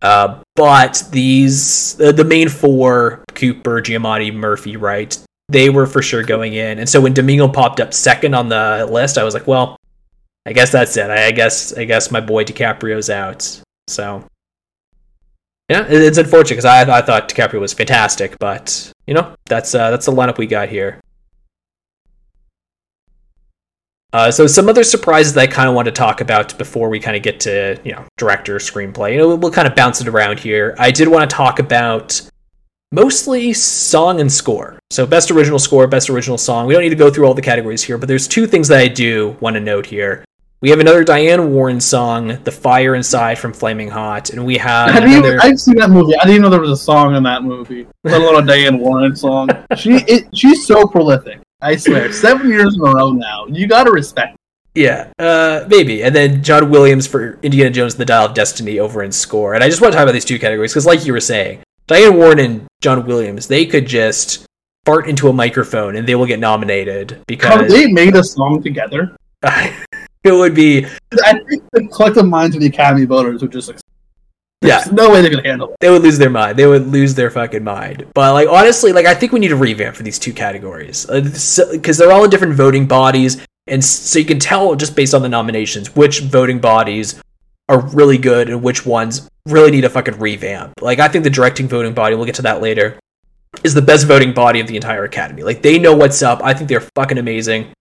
[0.04, 6.22] Uh, but these uh, the main four Cooper, Giamatti, Murphy, Wright, they were for sure
[6.22, 6.78] going in.
[6.78, 9.78] And so when Domingo popped up second on the list, I was like, well,
[10.44, 11.08] I guess that's it.
[11.08, 13.62] I, I guess I guess my boy DiCaprio's out.
[13.88, 14.22] So
[15.70, 19.90] yeah, it's unfortunate because I I thought DiCaprio was fantastic, but you know that's uh,
[19.90, 21.00] that's the lineup we got here.
[24.14, 27.00] Uh, so some other surprises that I kind of want to talk about before we
[27.00, 29.12] kind of get to you know director screenplay.
[29.12, 30.76] You know, we'll kind of bounce it around here.
[30.78, 32.22] I did want to talk about
[32.92, 34.78] mostly song and score.
[34.90, 36.68] So best original score, best original song.
[36.68, 38.78] We don't need to go through all the categories here, but there's two things that
[38.78, 40.24] I do want to note here.
[40.60, 44.94] We have another Diane Warren song, "The Fire Inside" from Flaming Hot, and we have.
[44.94, 45.40] another...
[45.42, 46.14] I've seen that movie.
[46.14, 48.78] I didn't even know there was a song in that movie, let alone a Diane
[48.78, 49.48] Warren song.
[49.76, 51.40] she it, she's so prolific.
[51.64, 53.46] I swear, seven years in a row now.
[53.46, 54.36] You gotta respect.
[54.74, 56.02] Yeah, uh, maybe.
[56.02, 59.54] And then John Williams for Indiana Jones and the Dial of Destiny over in score.
[59.54, 61.60] And I just want to talk about these two categories because, like you were saying,
[61.86, 64.44] Diane Warren and John Williams, they could just
[64.84, 68.62] fart into a microphone and they will get nominated because have they made a song
[68.62, 69.16] together?
[69.42, 70.84] it would be.
[71.24, 73.72] I think the collective minds of the Academy voters would just
[74.64, 74.92] there's yeah.
[74.92, 75.76] no way they're gonna handle it.
[75.80, 76.58] They would lose their mind.
[76.58, 78.06] They would lose their fucking mind.
[78.14, 81.60] But like honestly, like I think we need a revamp for these two categories because
[81.60, 85.14] uh, so, they're all in different voting bodies, and so you can tell just based
[85.14, 87.22] on the nominations which voting bodies
[87.68, 90.72] are really good and which ones really need a fucking revamp.
[90.80, 92.98] Like I think the directing voting body, we'll get to that later,
[93.62, 95.42] is the best voting body of the entire academy.
[95.42, 96.40] Like they know what's up.
[96.42, 97.72] I think they're fucking amazing.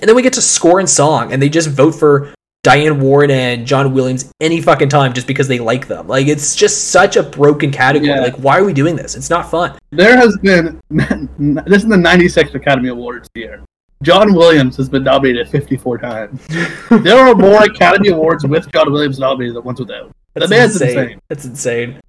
[0.00, 3.30] And then we get to score and song, and they just vote for Diane Warren
[3.30, 6.08] and John Williams any fucking time just because they like them.
[6.08, 8.08] Like it's just such a broken category.
[8.08, 8.20] Yeah.
[8.20, 9.14] Like why are we doing this?
[9.14, 9.78] It's not fun.
[9.90, 13.62] There has been this is the 96th Academy Awards year.
[14.02, 16.46] John Williams has been nominated 54 times.
[16.90, 20.10] there are more Academy Awards with John Williams nominated than ones without.
[20.32, 20.98] That's the man's insane.
[20.98, 21.20] insane.
[21.28, 22.00] That's insane.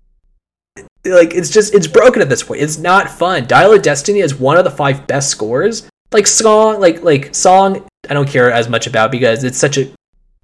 [1.05, 2.61] Like it's just it's broken at this point.
[2.61, 3.45] It's not fun.
[3.45, 5.89] Dial of Destiny is one of the five best scores.
[6.13, 9.91] Like song, like like song, I don't care as much about because it's such a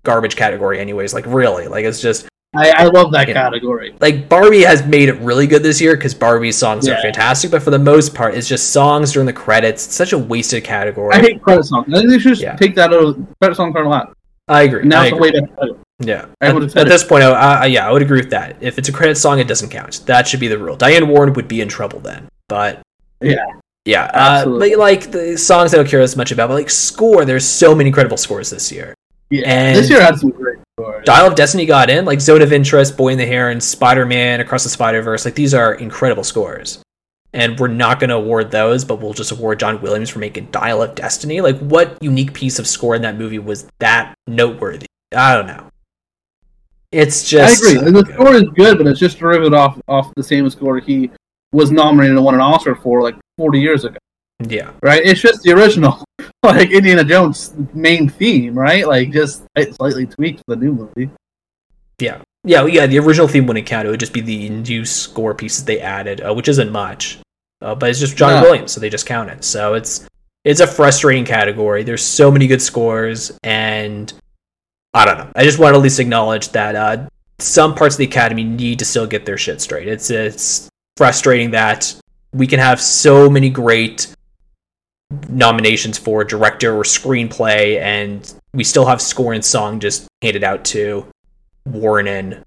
[0.04, 3.92] garbage category anyways like really like it's just I, I love that category.
[3.92, 6.96] Know, like Barbie has made it really good this year because Barbie's songs yeah.
[6.96, 9.86] are fantastic, but for the most part, it's just songs during the credits.
[9.86, 11.14] It's such a wasted category.
[11.14, 11.88] I hate credit songs.
[11.94, 12.58] I think they should yeah.
[12.58, 14.18] take that out of credit song part a lot.
[14.50, 14.84] I agree.
[14.84, 16.26] Now it's the way to yeah.
[16.42, 18.58] At, at this point, I, I, yeah, I would agree with that.
[18.60, 20.02] If it's a credit song, it doesn't count.
[20.06, 20.76] That should be the rule.
[20.76, 22.28] Diane Warren would be in trouble then.
[22.50, 22.82] But
[23.22, 23.46] yeah,
[23.86, 24.06] yeah.
[24.14, 26.50] Uh, but like the songs, I don't care as much about.
[26.50, 28.94] But like score, there's so many incredible scores this year.
[29.32, 31.02] Yeah, and, this year had some great score.
[31.04, 34.06] Dial of Destiny got in, like Zone of Interest, Boy and the Heron, and Spider
[34.06, 35.24] Man Across the Spider Verse.
[35.24, 36.84] Like these are incredible scores.
[37.34, 40.48] And we're not going to award those, but we'll just award John Williams for making
[40.48, 41.39] Dial of Destiny.
[41.39, 44.86] Like, what unique piece of score in that movie was that noteworthy?
[45.15, 45.70] I don't know.
[46.91, 47.63] It's just.
[47.63, 47.86] I agree.
[47.86, 48.13] the good.
[48.13, 51.10] score is good, but it's just derivative off off the same score he
[51.54, 53.98] was nominated and won an Oscar for like 40 years ago.
[54.50, 54.72] Yeah.
[54.82, 55.04] Right?
[55.04, 56.04] It's just the original,
[56.44, 58.88] like Indiana Jones main theme, right?
[58.88, 61.10] Like just slightly tweaked for the new movie.
[62.00, 62.22] Yeah.
[62.44, 63.88] Yeah, yeah, the original theme wouldn't count.
[63.88, 67.20] It would just be the new score pieces they added, uh, which isn't much.
[67.62, 68.42] Uh, but it's just John No.
[68.42, 69.44] Williams, so they just count it.
[69.44, 70.08] So it's
[70.44, 71.84] it's a frustrating category.
[71.84, 74.12] There's so many good scores, and
[74.96, 75.32] I don't know.
[75.36, 78.80] I just want to at least acknowledge that uh, some parts of the Academy need
[78.80, 79.88] to still get their shit straight.
[79.88, 81.94] It's it's frustrating that
[82.34, 84.12] we can have so many great
[85.30, 90.63] nominations for director or screenplay, and we still have score and song just handed out
[90.65, 91.06] to
[91.65, 92.43] Warren and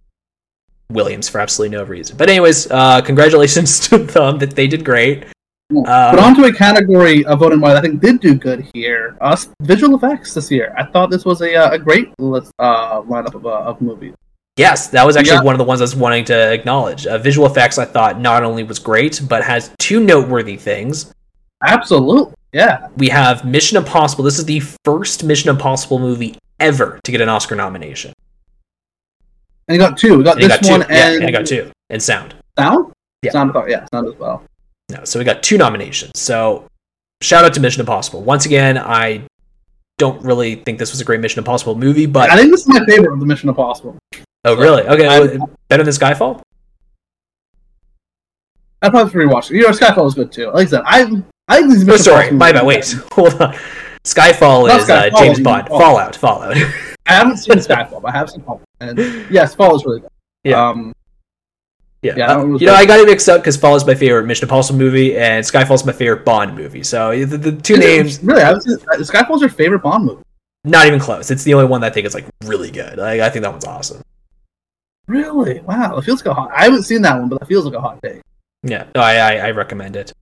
[0.91, 2.17] Williams for absolutely no reason.
[2.17, 5.27] But anyways, uh, congratulations to them that they did great.
[5.71, 9.17] but Um, onto a category of voting wise, I think did do good here.
[9.21, 10.75] Uh, visual effects this year.
[10.79, 14.15] I thought this was a uh, a great list, uh, lineup of, uh, of movies.
[14.57, 15.43] yes, that was actually Yeah.
[15.43, 17.07] one of the ones I was wanting to acknowledge.
[17.07, 21.13] Uh, visual effects, I thought, not only was great, but has two noteworthy things.
[21.67, 22.89] Absolutely, yeah.
[22.97, 24.25] We have Mission Impossible.
[24.25, 28.13] This is the first Mission Impossible movie ever to get an Oscar nomination.
[29.69, 30.17] And you got two.
[30.19, 30.71] We got And this got two.
[30.71, 31.71] one yeah, and and I got two.
[31.91, 32.35] And sound.
[32.59, 32.93] sound.
[33.23, 33.33] Yeah.
[33.33, 33.53] Sound.
[33.69, 34.43] Yeah, sound as well.
[34.91, 36.13] No, so we got two nominations.
[36.21, 36.67] So
[37.23, 38.23] shout out to Mission Impossible.
[38.23, 39.23] Once again, I
[39.99, 42.69] don't really think this was a great Mission Impossible movie, but I think this is
[42.69, 43.97] my favorite of the Mission Impossible.
[44.45, 44.83] oh really?
[44.83, 46.43] Okay, I'm- well, better than Skyfall.
[48.83, 49.57] I probably rewatched it.
[49.57, 50.47] You know, Skyfall was good too.
[50.51, 52.65] Like I said, I I think these Oh, sorry, my bad.
[52.67, 53.55] Wait, hold on.
[54.05, 55.69] Skyfall Not is uh, James Bond.
[55.69, 56.17] mean Fallout.
[56.17, 56.57] Fallout.
[56.57, 58.63] I haven't seen Skyfall, but I have seen Fallout.
[58.81, 58.99] And
[59.31, 60.11] yes, Fall is really good.
[60.45, 60.69] Yeah.
[60.69, 60.93] Um,
[62.03, 62.75] yeah, Yeah, uh, you know.
[62.75, 65.93] I got it mixed up because Fall's my favorite Mission Impossible movie, and Skyfall's my
[65.93, 66.83] favorite Bond movie.
[66.83, 70.23] So the, the two names, Really, I was, Skyfall's your favorite Bond movie.
[70.65, 71.31] not even close.
[71.31, 72.99] It's the only one that I think is like really good.
[72.99, 74.03] Like, I think that one's awesome.
[75.07, 75.61] Really?
[75.61, 76.51] Wow, it feels like a hot.
[76.55, 78.21] I haven't seen that one, but it feels like a hot take.
[78.63, 80.13] Yeah, no, I, I, I recommend it.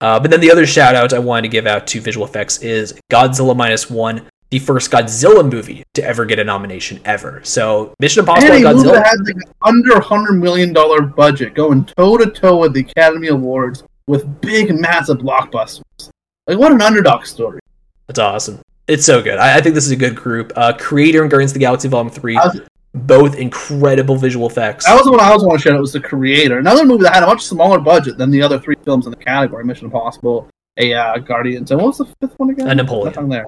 [0.00, 2.58] Uh, but then the other shout out I wanted to give out to visual effects
[2.62, 7.40] is Godzilla Minus One, the first Godzilla movie to ever get a nomination ever.
[7.44, 9.04] So Mission Impossible And and a movie Godzilla.
[9.04, 13.82] had like under hundred million dollar budget, going toe to toe with the Academy Awards
[14.06, 16.10] with big, massive blockbusters.
[16.46, 17.58] Like what an underdog story.
[18.06, 18.60] That's awesome.
[18.86, 19.38] It's so good.
[19.38, 20.52] I, I think this is a good group.
[20.54, 22.60] Uh, Creator and Guardians of the Galaxy Volume 3, was-
[22.96, 24.86] both incredible visual effects.
[24.86, 25.76] That was the one I also want to share.
[25.76, 26.58] It was the creator.
[26.58, 29.16] Another movie that had a much smaller budget than the other three films in the
[29.16, 32.68] category: Mission Impossible, a uh, Guardians, and what was the fifth one again?
[32.68, 33.06] A Napoleon.
[33.06, 33.46] That's on there.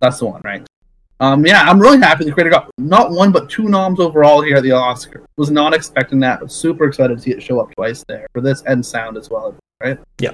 [0.00, 0.66] That's the one, right?
[1.20, 4.56] Um, yeah, I'm really happy the creator got not one but two noms overall here
[4.56, 5.26] at the Oscar.
[5.36, 8.40] Was not expecting that, but super excited to see it show up twice there for
[8.40, 9.98] this and sound as well, right?
[10.18, 10.32] Yeah.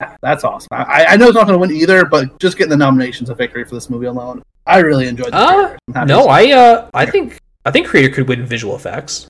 [0.00, 0.68] Yeah, That's awesome.
[0.72, 3.34] I, I know it's not going to win either, but just getting the nominations a
[3.34, 4.42] victory for this movie alone.
[4.66, 5.78] I really enjoyed the Uh, Creator.
[5.88, 9.26] I'm happy to no, I uh, I think I think Creator could win visual effects.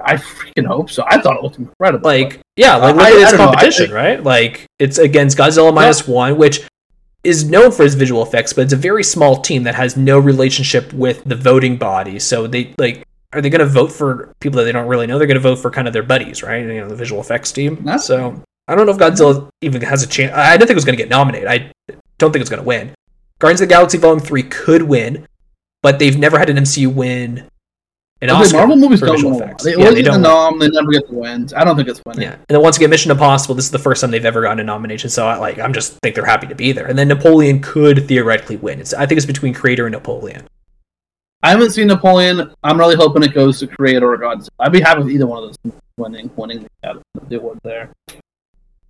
[0.00, 1.04] I freaking hope so.
[1.08, 2.04] I thought it looked incredible.
[2.08, 3.38] Like, yeah, like look I- at I its know.
[3.38, 4.22] I competition, right?
[4.22, 6.60] Like, it's against Godzilla minus one, which
[7.24, 10.18] is known for its visual effects, but it's a very small team that has no
[10.18, 12.18] relationship with the voting body.
[12.20, 15.18] So they like, are they going to vote for people that they don't really know?
[15.18, 16.60] They're going to vote for kind of their buddies, right?
[16.64, 17.76] You know, the visual effects team.
[17.76, 20.32] That's- so I don't know if Godzilla even has a chance.
[20.34, 21.48] I didn't think it was going to get nominated.
[21.48, 21.72] I
[22.18, 22.92] don't think it's going to win.
[23.38, 25.26] Guardians of the Galaxy Volume Three could win,
[25.82, 27.48] but they've never had an MCU win
[28.22, 29.34] an Okay, Oscar Marvel movies don't win.
[29.34, 29.64] effects.
[29.64, 31.52] They Yeah, always they get the nom, they never get the wins.
[31.52, 32.22] I don't think it's winning.
[32.22, 33.54] Yeah, and then once again, Mission Impossible.
[33.54, 35.98] This is the first time they've ever gotten a nomination, so I like I'm just
[36.02, 36.86] think they're happy to be there.
[36.86, 38.80] And then Napoleon could theoretically win.
[38.80, 40.46] It's I think it's between Creator and Napoleon.
[41.42, 42.54] I haven't seen Napoleon.
[42.62, 44.48] I'm really hoping it goes to Creator or Godzilla.
[44.60, 47.90] I'd be happy with either one of those winning, winning the award there.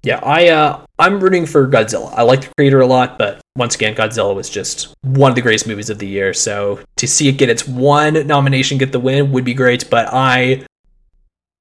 [0.06, 2.14] Yeah, I uh I'm rooting for Godzilla.
[2.14, 5.42] I like the Creator a lot, but once again, Godzilla was just one of the
[5.42, 6.32] greatest movies of the year.
[6.32, 9.90] So to see it get its one nomination, get the win, would be great.
[9.90, 10.64] But I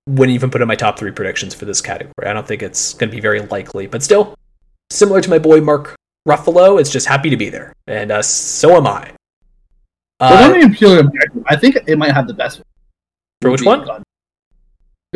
[0.05, 2.27] wouldn't even put in my top three predictions for this category.
[2.27, 3.88] I don't think it's going to be very likely.
[3.88, 4.36] But still,
[4.91, 5.95] similar to my boy Mark
[6.27, 9.12] Ruffalo, it's just happy to be there, and uh, so am I.
[10.19, 11.43] Uh, be purely objective.
[11.47, 12.62] I think it might have the best.
[13.41, 14.04] For which one?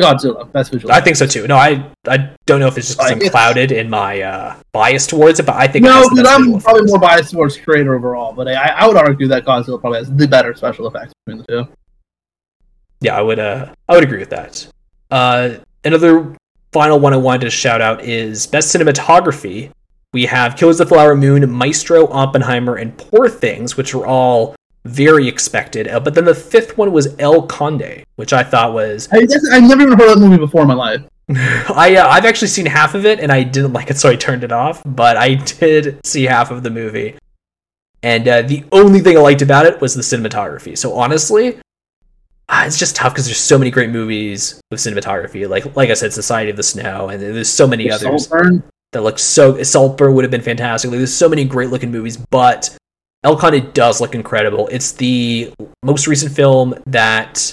[0.00, 0.92] God- Godzilla, best visual.
[0.92, 1.46] I think so too.
[1.46, 5.06] No, I I don't know if it's just because I'm clouded in my uh, bias
[5.06, 7.32] towards it, but I think it No, has the because best I'm probably more biased
[7.32, 8.32] towards Creator overall.
[8.32, 11.64] But I, I would argue that Godzilla probably has the better special effects between the
[11.66, 11.68] two.
[13.00, 14.66] Yeah, I would uh I would agree with that.
[15.10, 16.36] Uh, another
[16.72, 19.70] final one I wanted to shout out is best cinematography.
[20.12, 24.54] We have Killers of the Flower Moon, Maestro, Oppenheimer, and Poor Things, which are all
[24.84, 25.88] very expected.
[25.88, 29.18] Uh, but then the fifth one was El Conde, which I thought was I,
[29.52, 31.02] I've never even heard of that movie before in my life.
[31.28, 34.16] I uh, I've actually seen half of it and I didn't like it, so I
[34.16, 34.82] turned it off.
[34.84, 37.16] But I did see half of the movie,
[38.02, 40.76] and uh, the only thing I liked about it was the cinematography.
[40.76, 41.60] So honestly,
[42.48, 45.48] ah, it's just tough because there's so many great movies with cinematography.
[45.48, 48.64] Like like I said, Society of the Snow, and there's so many others Saltburn.
[48.92, 49.62] that look so.
[49.62, 50.90] Saltburn would have been fantastic.
[50.90, 52.76] Like, there's so many great looking movies, but
[53.22, 54.66] El it does look incredible.
[54.68, 55.52] It's the
[55.82, 57.52] most recent film that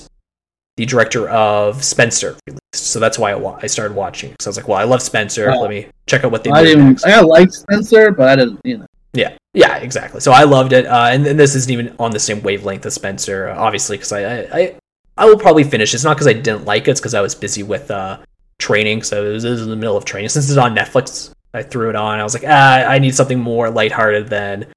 [0.77, 4.33] the director of Spencer released, so that's why I, wa- I started watching.
[4.39, 5.51] So I was like, well, I love Spencer.
[5.51, 5.59] Oh.
[5.59, 6.87] Let me check out what they I didn't.
[6.87, 7.05] next.
[7.05, 8.61] I liked Spencer, but I didn't.
[8.63, 8.85] You know.
[9.13, 10.21] Yeah, yeah, exactly.
[10.21, 12.93] So I loved it, uh, and, and this isn't even on the same wavelength as
[12.93, 14.75] Spencer, obviously, because I, I, I,
[15.17, 15.93] I will probably finish.
[15.93, 18.19] It's not because I didn't like it; it's because I was busy with uh,
[18.59, 19.03] training.
[19.03, 20.29] So it was, it was in the middle of training.
[20.29, 22.19] Since it's on Netflix, I threw it on.
[22.19, 24.67] I was like, ah, I need something more lighthearted than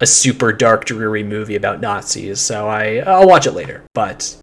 [0.00, 2.40] a super dark, dreary movie about Nazis.
[2.40, 3.84] So I, I'll watch it later.
[3.94, 4.36] But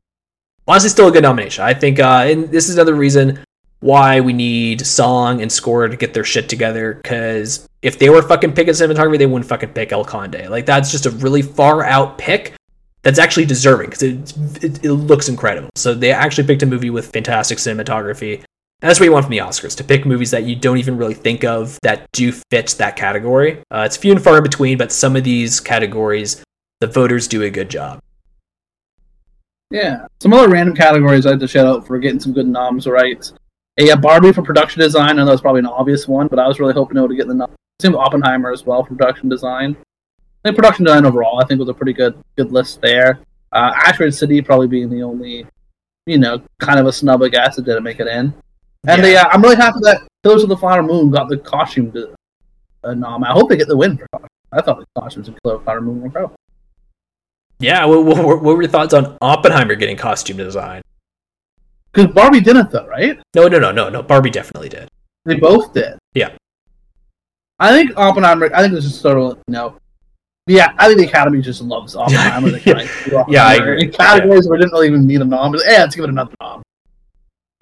[0.67, 1.63] honestly, still a good nomination.
[1.63, 3.39] I think, uh, and this is another reason
[3.83, 8.21] why we need song and score to get their shit together because if they were
[8.21, 11.83] fucking picking cinematography they wouldn't fucking pick el conde like that's just a really far
[11.83, 12.53] out pick
[13.01, 16.89] that's actually deserving because it, it, it looks incredible so they actually picked a movie
[16.89, 18.41] with fantastic cinematography
[18.83, 20.97] and that's what you want from the oscars to pick movies that you don't even
[20.97, 24.77] really think of that do fit that category uh, it's few and far in between
[24.77, 26.43] but some of these categories
[26.81, 27.99] the voters do a good job
[29.71, 30.05] Yeah.
[30.19, 33.31] Some other random categories I had to shout out for getting some good noms right.
[33.81, 35.09] Uh, Barbie for production design.
[35.09, 37.33] I know that's probably an obvious one, but I was really hoping to get the
[37.33, 37.49] nom.
[37.81, 39.75] Same with Oppenheimer as well for production design.
[40.43, 43.21] And production design overall, I think was a pretty good good list there.
[43.51, 45.47] Uh, Asteroid City probably being the only,
[46.05, 48.33] you know, kind of a snub, I guess, that didn't make it in.
[48.87, 49.07] And Yeah.
[49.09, 49.21] yeah.
[49.23, 52.13] uh, I'm really happy that Killers of the Flower Moon got the costume de-
[52.83, 53.23] uh, nom.
[53.23, 54.27] I hope they get the win for costume.
[54.51, 56.35] I thought the costumes in Killers of the Flower Moon were incredible.
[57.59, 60.81] yeah what, what, what were your thoughts on oppenheimer getting costume design
[61.93, 63.19] Because Barbie didn't, though, right?
[63.35, 64.89] no no no no no barbie definitely did
[65.25, 65.97] They both did.
[66.13, 66.31] Yeah.
[67.59, 68.49] I think Oppenheimer.
[68.53, 69.77] I think this is sort of you know.
[70.47, 72.49] Yeah, I think the Academy just loves Oppenheimer.
[72.49, 73.25] They do Oppenheimer.
[73.29, 73.83] Yeah, I agree.
[73.83, 76.09] In categories where it didn't really even need a nom, but yeah, let's give it
[76.09, 76.62] another nom.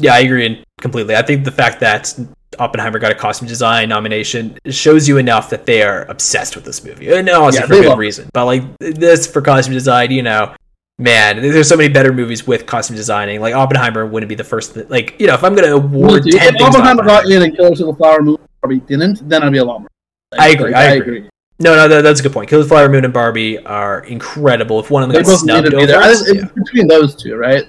[0.01, 1.15] Yeah, I agree completely.
[1.15, 2.17] I think the fact that
[2.59, 6.83] Oppenheimer got a costume design nomination shows you enough that they are obsessed with this
[6.83, 7.11] movie.
[7.13, 8.01] And honestly, Yeah, for good love it.
[8.01, 8.29] reason.
[8.33, 10.53] But like this for costume design, you know,
[10.99, 13.39] man, there's so many better movies with costume designing.
[13.39, 14.73] Like Oppenheimer wouldn't be the first.
[14.73, 17.55] Th- like you know, if I'm gonna award ten if things, Oppenheimer got in and
[17.55, 19.89] Killers of the Flower Moon probably didn't, then I'd be a lot more.
[20.37, 21.29] I agree, I agree.
[21.59, 22.49] no, no, that, that's a good point.
[22.49, 24.79] Killers of the Flower Moon and Barbie are incredible.
[24.79, 25.93] If one of them They got snubbed over.
[25.95, 27.65] I yeah, between those two, right?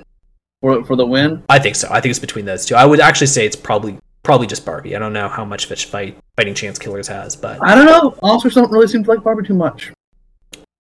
[0.63, 1.43] For for the win.
[1.51, 1.89] I think so.
[1.91, 2.75] I think it's between those two.
[2.75, 4.97] I would actually say it's probably probably just Barbie.
[4.97, 8.13] I don't know how much fish fight fighting chance Killers has, but I don't know.
[8.23, 9.93] Oscars don't really seem to like Barbie too much.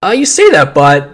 [0.03, 1.13] Uh, you say that, but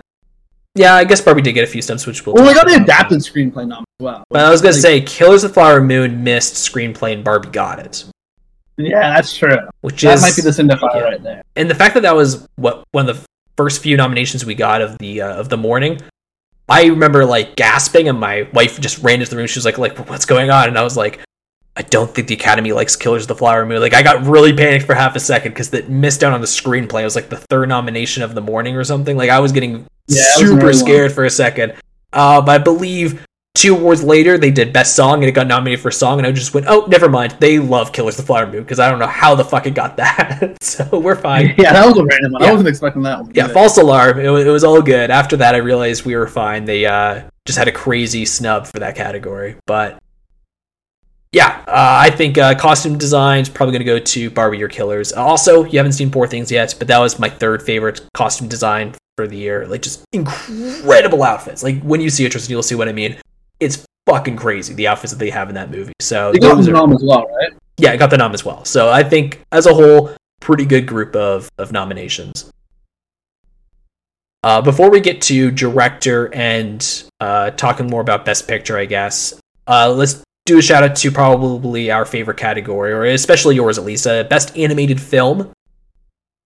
[0.75, 2.35] yeah, I guess Barbie did get a few stunts, which we'll.
[2.37, 4.25] Well, they got the adapted screenplay nom as well.
[4.31, 7.49] But I was gonna Like, say, Killers of the Flower Moon missed screenplay, and Barbie
[7.49, 8.05] got it,
[8.77, 9.57] yeah, that's true.
[9.81, 11.01] which That is might be the signifier yeah.
[11.01, 11.43] right there.
[11.57, 13.25] and the fact that that was what one of the
[13.57, 16.01] first few nominations we got of the uh, of the morning.
[16.69, 19.47] I remember like gasping, and my wife just ran into the room.
[19.47, 21.21] She was like, "Like, what's going on?" And I was like.
[21.77, 23.81] I don't think the Academy likes Killers of the Flower Moon.
[23.81, 26.47] Like, I got really panicked for half a second because it missed out on the
[26.49, 27.03] screenplay.
[27.03, 29.17] It was like the third nomination of the morning or something.
[29.17, 31.75] Like, I was getting Yeah, it was super scared for a second.
[32.11, 33.25] But I believe
[33.59, 36.33] two awards later they did Best Song and it got nominated for Song, and I
[36.33, 37.37] just went, "Oh, never mind.
[37.41, 39.75] They love Killers of the Flower Moon because I don't know how the fuck it
[39.75, 40.57] got that.
[40.63, 42.43] so we're fine." Yeah, that was a random one.
[42.43, 42.49] Yeah.
[42.49, 43.33] I wasn't expecting that one.
[43.35, 43.53] Yeah, either.
[43.55, 44.21] false alarm.
[44.21, 45.11] It, wa- it was all good.
[45.11, 46.65] After that, I realized we were fine.
[46.65, 49.99] They uh, just had a crazy snub for that category, but
[51.33, 54.69] yeah, uh, I think uh, costume design is probably going to go to Barbie or
[54.69, 55.13] Killers.
[55.13, 58.95] Also, you haven't seen Poor Things yet, but that was my third favorite costume design
[59.17, 59.67] for the year.
[59.67, 61.63] Like just incredible outfits.
[61.63, 63.17] Like when you see it, Tristan, you'll see what I mean.
[63.61, 65.93] It's fucking crazy the outfits that they have in that movie.
[66.01, 67.53] So They got the nom as well, right?
[67.77, 68.65] yeah, I got the nom as well.
[68.65, 72.51] So I think as a whole, pretty good group of of nominations.
[74.45, 79.35] Uh, before we get to director and uh, talking more about best picture, I guess
[79.67, 83.85] uh, let's do a shout out to probably our favorite category, or especially yours at
[83.85, 85.53] least, best animated film.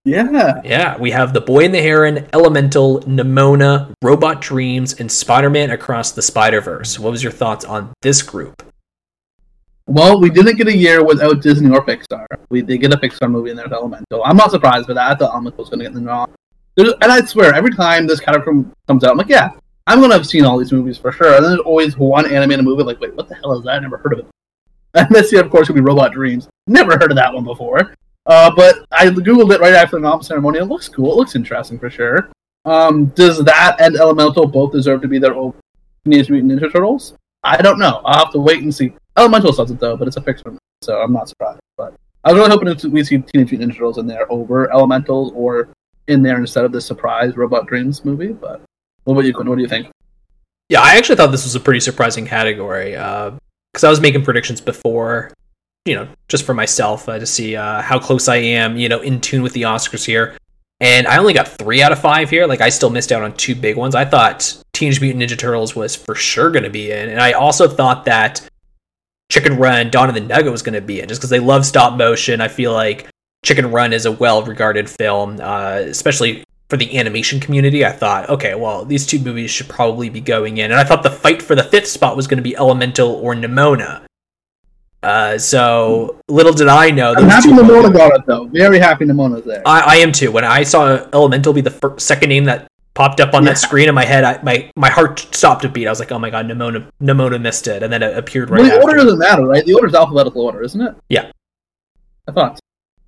[0.04, 0.60] Yeah.
[0.64, 6.12] Yeah, we have The Boy and the Heron, Elemental, Nimona, Robot Dreams, and Spider-Man Across
[6.12, 6.98] the Spider-Verse.
[6.98, 8.64] What was your thoughts on this group?
[9.86, 12.26] Well, we didn't get a year without Disney or Pixar.
[12.50, 14.24] We did get a Pixar movie in there with Elemental.
[14.24, 15.10] I'm not surprised by that.
[15.12, 16.30] I thought Elemental was going to get the nod.
[16.76, 19.50] There's- And I swear, every time this category comes out, I'm like, yeah,
[19.86, 21.34] I'm going to have seen all these movies for sure.
[21.34, 23.74] And then there's always one animated movie like, wait, what the hell is that?
[23.74, 24.26] I never heard of it.
[24.94, 26.48] And this year, of course, will be Robot Dreams.
[26.66, 27.94] Never heard of that one before.
[28.26, 30.58] Uh, but I googled it right after the nom ceremony.
[30.58, 31.12] It looks cool.
[31.12, 32.30] It looks interesting for sure.
[32.64, 35.54] Um, does that and Elemental both deserve to be their own
[36.04, 37.14] Teenage Mutant Ninja Turtles?
[37.42, 38.00] I don't know.
[38.04, 38.92] I'll have to wait and see.
[39.16, 41.60] Elemental does it though, but it's a Pixar, so I'm not surprised.
[41.76, 41.94] But
[42.24, 45.70] I was really hoping we see Teenage Mutant Ninja Turtles in there over Elementals or
[46.06, 48.32] in there instead of the surprise Robot Dreams movie.
[48.32, 48.62] But
[49.04, 49.48] what about you, Quinn?
[49.48, 49.88] What do you think?
[50.68, 54.24] Yeah, I actually thought this was a pretty surprising category because uh, I was making
[54.24, 55.32] predictions before,
[55.84, 59.00] you know, just for myself uh, to see uh, how close I am, you know,
[59.00, 60.36] in tune with the Oscars here.
[60.80, 62.46] And I only got three out of five here.
[62.46, 63.94] Like I still missed out on two big ones.
[63.94, 67.32] I thought Teenage Mutant Ninja Turtles was for sure going to be in, and I
[67.32, 68.48] also thought that
[69.30, 71.64] Chicken Run, Dawn of the Nugget was going to be in, just because they love
[71.64, 72.40] stop motion.
[72.40, 73.08] I feel like
[73.44, 77.84] Chicken Run is a well-regarded film, uh, especially for the animation community.
[77.84, 81.02] I thought, okay, well, these two movies should probably be going in, and I thought
[81.02, 84.02] the fight for the fifth spot was going to be Elemental or Nimona.
[85.02, 87.14] Uh, so little did I know.
[87.16, 88.44] I'm happy Nimona got it though.
[88.46, 89.62] Very happy Nimona's there.
[89.66, 90.30] I, I am too.
[90.30, 93.50] When I saw Elemental be the first, second name that popped up on yeah.
[93.50, 95.86] that screen in my head, I, my my heart stopped a beat.
[95.86, 98.60] I was like, oh my god, Nimona Nimona missed it, and then it appeared right.
[98.60, 98.88] Well, the after.
[98.88, 99.64] order doesn't matter, right?
[99.64, 100.94] The order's alphabetical order, isn't it?
[101.08, 101.32] Yeah.
[102.28, 102.60] I thought.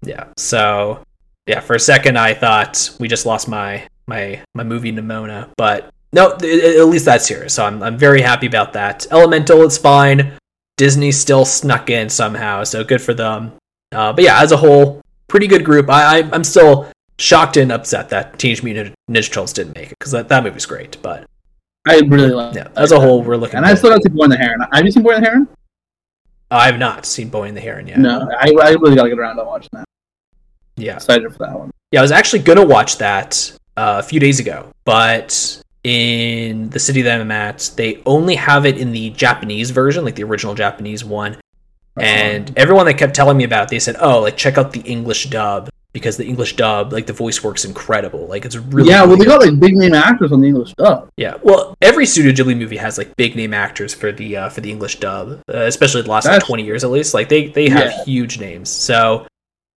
[0.03, 0.27] Yeah.
[0.37, 1.05] So
[1.47, 5.91] yeah, for a second I thought we just lost my my my movie Nimona, but
[6.13, 7.49] no, at least that's here.
[7.49, 9.07] So I'm I'm very happy about that.
[9.13, 10.33] Elemental, it's fine.
[10.77, 13.53] Disney still snuck in somehow, so good for them.
[13.93, 15.89] Uh, but yeah, as a whole, pretty good group.
[15.89, 19.99] I, I am still shocked and upset that Teenage Mutant Ninja Turtles didn't make it
[19.99, 20.97] because that, that movie's great.
[21.01, 21.27] But
[21.87, 22.55] I really like.
[22.55, 23.57] Yeah, as a whole, we're looking.
[23.57, 24.61] And I still got to see Boy and the Heron.
[24.73, 25.49] Have you seen Boy and the Heron?
[26.51, 27.99] I have not seen Boy and the Heron yet.
[27.99, 29.85] No, I, I really got to get around to watching that.
[30.77, 31.71] Yeah, excited for that one.
[31.93, 36.79] Yeah, I was actually gonna watch that uh, a few days ago, but in the
[36.79, 40.55] city that I'm at, they only have it in the Japanese version, like the original
[40.55, 41.37] Japanese one.
[41.97, 44.81] And everyone that kept telling me about it, they said, "Oh, like check out the
[44.81, 48.27] English dub because the English dub, like the voice work's incredible.
[48.27, 49.03] Like it's really yeah.
[49.03, 51.09] Really well, they got like big name actors on the English dub.
[51.17, 51.37] Yeah.
[51.43, 54.71] Well, every Studio Ghibli movie has like big name actors for the uh, for the
[54.71, 57.15] English dub, uh, especially the last like, twenty years at least.
[57.15, 58.05] Like they they have yeah.
[58.05, 58.69] huge names.
[58.69, 59.27] So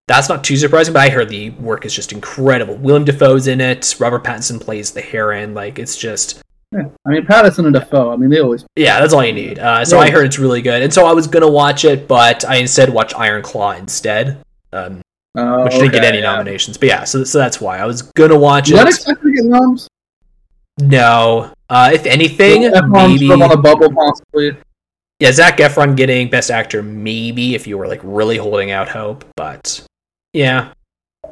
[0.07, 2.75] that's not too surprising, but I heard the work is just incredible.
[2.75, 3.95] Willem Dafoe's in it.
[3.99, 5.53] Robert Pattinson plays the Heron.
[5.53, 6.41] Like it's just.
[6.73, 6.89] Yeah.
[7.05, 8.11] I mean, Pattinson and Dafoe.
[8.11, 8.65] I mean, they always.
[8.75, 9.59] Yeah, that's all you need.
[9.59, 10.03] Uh, so yeah.
[10.03, 12.89] I heard it's really good, and so I was gonna watch it, but I instead
[12.89, 14.43] watched Iron Claw instead,
[14.73, 15.01] um,
[15.37, 16.25] oh, which didn't get any yeah.
[16.25, 16.77] nominations.
[16.77, 18.87] But yeah, so so that's why I was gonna watch you it.
[18.87, 19.87] expect to get noms?
[20.79, 21.53] No.
[21.69, 24.55] Uh, if anything, maybe on a bubble possibly.
[25.19, 29.25] Yeah, Zac Efron getting Best Actor, maybe if you were like really holding out hope,
[29.35, 29.83] but
[30.33, 30.73] yeah,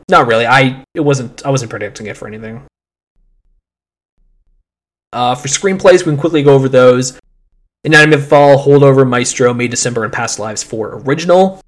[0.10, 0.46] not really.
[0.46, 1.46] I it wasn't.
[1.46, 2.64] I wasn't predicting it for anything.
[5.12, 7.18] Uh, for screenplays, we can quickly go over those.
[7.86, 11.62] Anatomy of Fall, Holdover, Maestro, May December, and Past Lives 4 original.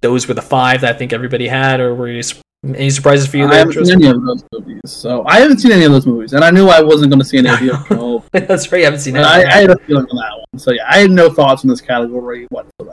[0.00, 2.22] Those were the five that I think everybody had, or were you,
[2.64, 3.46] any surprises for you?
[3.46, 6.32] I haven't seen any of those movies, so I haven't seen any of those movies,
[6.34, 8.22] and I knew I wasn't going to see any of the.
[8.32, 9.24] That's right, you haven't seen any.
[9.24, 11.70] I, I, had a feeling on that one, so yeah, I had no thoughts in
[11.70, 12.92] this category whatsoever.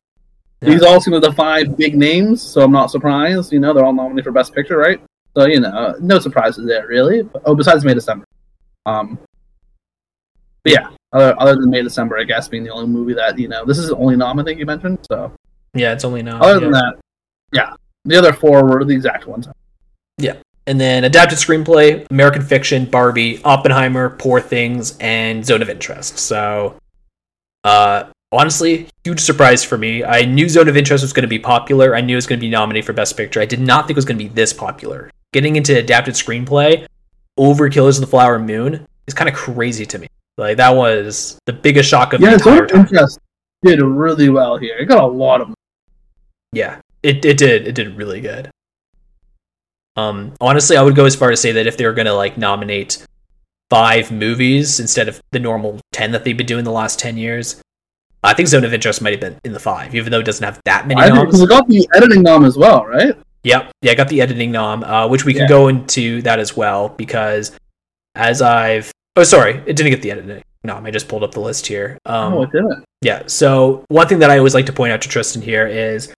[0.61, 0.69] Yeah.
[0.69, 3.51] These all seem like the five big names, so I'm not surprised.
[3.51, 5.01] You know, they're all nominated for Best Picture, right?
[5.35, 7.27] So you know, no surprises there really.
[7.45, 8.25] Oh, besides May December.
[8.85, 9.19] Um,
[10.63, 13.47] but yeah, other other than May December, I guess being the only movie that you
[13.47, 14.99] know, this is the only nom I think you mentioned.
[15.09, 15.31] So
[15.73, 16.41] yeah, it's only nom.
[16.41, 16.59] Other yeah.
[16.59, 16.93] than that,
[17.53, 17.73] yeah,
[18.05, 19.47] the other four were the exact ones.
[20.17, 20.37] Yeah,
[20.67, 26.17] and then adapted screenplay: American Fiction, Barbie, Oppenheimer, Poor Things, and Zone of Interest.
[26.17, 26.75] So,
[27.63, 28.05] uh,
[28.35, 30.03] honestly, huge surprise for me.
[30.03, 31.95] I knew Zone of Interest was going to be popular.
[31.95, 33.41] I knew it was going to be nominated for Best Picture.
[33.41, 35.09] I did not think it was going to be this popular.
[35.33, 36.87] Getting into adapted screenplay
[37.37, 40.07] over Killers of the Flower Moon is kind of crazy to me.
[40.37, 43.19] Like that was the biggest shock of yeah, the entire Zone of Interest
[43.63, 44.77] did really well here.
[44.77, 45.53] It got a lot of.
[46.51, 47.67] Yeah, it it did.
[47.67, 48.49] It did really good.
[49.95, 52.13] Um, honestly, I would go as far as say that if they were going to
[52.13, 53.05] like nominate
[53.69, 57.61] five movies instead of the normal ten that they've been doing the last ten years,
[58.25, 60.43] I think Zone of Interest might have been in the five, even though it doesn't
[60.43, 61.25] have that many I noms.
[61.25, 63.15] Because it got the editing nom as well, right?
[63.43, 65.47] Yep, yeah, I got the editing nom, uh, which we can yeah.
[65.47, 67.51] go into that as well because
[68.15, 70.85] as I've oh sorry, it didn't get the editing nom.
[70.85, 71.99] I just pulled up the list here.
[72.05, 72.83] Um, oh, it didn't.
[73.01, 73.23] Yeah.
[73.27, 76.11] So one thing that I always like to point out to Tristan here is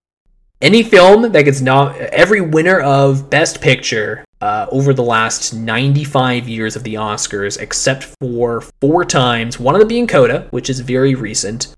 [0.61, 6.47] any film that gets nom every winner of Best Picture uh, over the last 95
[6.47, 10.79] years of the Oscars, except for four times, one of them being Coda, which is
[10.79, 11.75] very recent,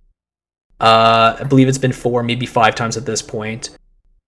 [0.80, 3.72] uh, I believe it's been four, maybe five times at this point,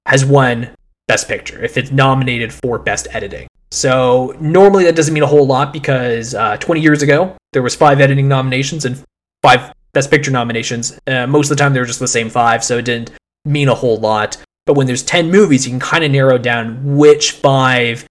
[0.06, 0.70] has won
[1.08, 3.48] Best Picture if it's nominated for Best Editing.
[3.72, 7.76] So normally that doesn't mean a whole lot because uh, 20 years ago there was
[7.76, 9.02] five editing nominations and
[9.42, 11.00] five Best Picture nominations.
[11.08, 13.12] Uh, most of the time they were just the same five, so it didn't
[13.46, 14.38] mean a whole lot.
[14.66, 18.08] But when there's 10 movies, you can kind of narrow down which five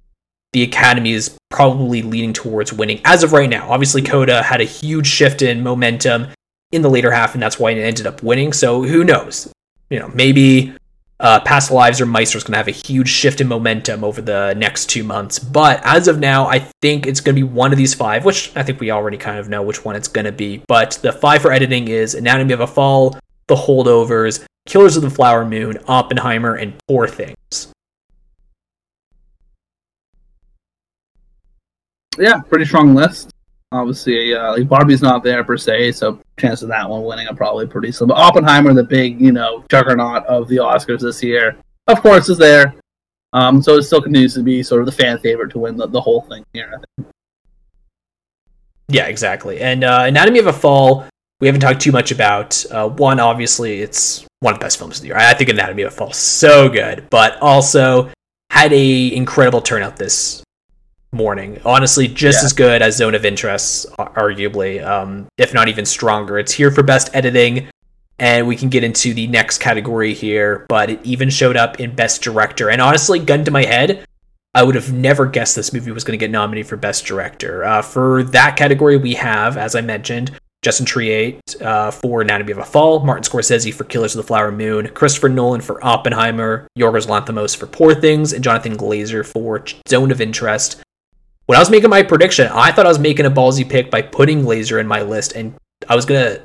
[0.53, 3.71] the Academy is probably leaning towards winning as of right now.
[3.71, 6.29] Obviously, Coda had a huge shift in momentum
[6.73, 8.53] in the later half, and that's why it ended up winning.
[8.53, 9.53] So who knows?
[9.89, 10.75] You know, maybe
[11.21, 14.23] uh, Past Lives or Maestro is going to have a huge shift in momentum over
[14.23, 15.39] the next two months.
[15.39, 18.57] But as of now, I think it's going to be one of these five, which
[18.57, 20.63] I think we already kind of know which one it's going to be.
[20.67, 23.19] But the five for editing is Anatomy of a Fall,
[23.49, 27.73] The Holdovers, Killers of the Flower Moon, Oppenheimer, and Poor Things.
[32.19, 33.30] Yeah, pretty strong list.
[33.73, 37.35] Obviously, uh, like Barbie's not there per se, so chance of that one winning are
[37.35, 38.09] probably pretty slim.
[38.09, 41.57] But Oppenheimer, the big, you know, juggernaut of the Oscars this year,
[41.87, 42.75] of course, is there.
[43.33, 45.87] Um, so it still continues to be sort of the fan favorite to win the,
[45.87, 46.81] the whole thing here.
[48.89, 49.61] Yeah, exactly.
[49.61, 51.07] And uh, Anatomy of a Fall,
[51.41, 52.65] we haven't talked too much about.
[52.73, 55.17] Uh, one, obviously, it's one of the best films of the year.
[55.17, 58.11] I think Anatomy of a Fall so good, but also
[58.51, 60.43] had a incredible turnout this
[61.13, 61.61] morning.
[61.65, 62.47] Honestly, just yeah.
[62.47, 66.39] as good as Zone of Interest, arguably, um, if not even stronger.
[66.39, 67.69] It's here for best editing,
[68.19, 70.67] and we can get into the next category here.
[70.69, 72.71] But it even showed up in best director.
[72.71, 74.05] And honestly, gun to my head,
[74.55, 77.65] I would have never guessed this movie was going to get nominated for best director.
[77.65, 80.33] Uh, for that category, we have, as I mentioned.
[80.63, 84.53] Justine Triet uh, for Anatomy of a Fall, Martin Scorsese for Killers of the Flower
[84.53, 90.11] Moon, Christopher Nolan for Oppenheimer, Yorgos Lanthimos for Poor Things, and Jonathan Glazer for Zone
[90.11, 90.83] of Interest
[91.51, 94.03] when I was making my prediction, I thought I was making a ballsy pick by
[94.03, 95.53] putting Glazer in my list, and
[95.89, 96.39] I was gonna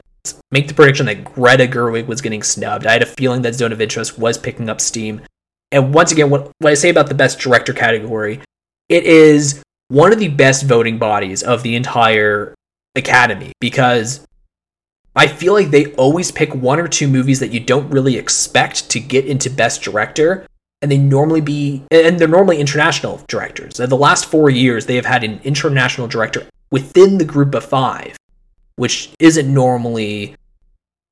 [0.50, 2.88] make the prediction that Greta Gerwig was getting snubbed.
[2.88, 5.22] I had a feeling that Zone of Interest was picking up steam.
[5.72, 8.42] And once again, what, what I say about the best director category,
[8.90, 12.56] it is one of the best voting bodies of the entire
[12.96, 14.26] Academy because
[15.16, 18.90] I feel like they always pick one or two movies that you don't really expect
[18.90, 20.48] to get into Best Director,
[20.86, 23.80] and they normally be and they're normally international directors.
[23.80, 27.66] In the last four years, they have had an international director within the group of
[27.66, 28.16] five,
[28.76, 30.36] which isn't normally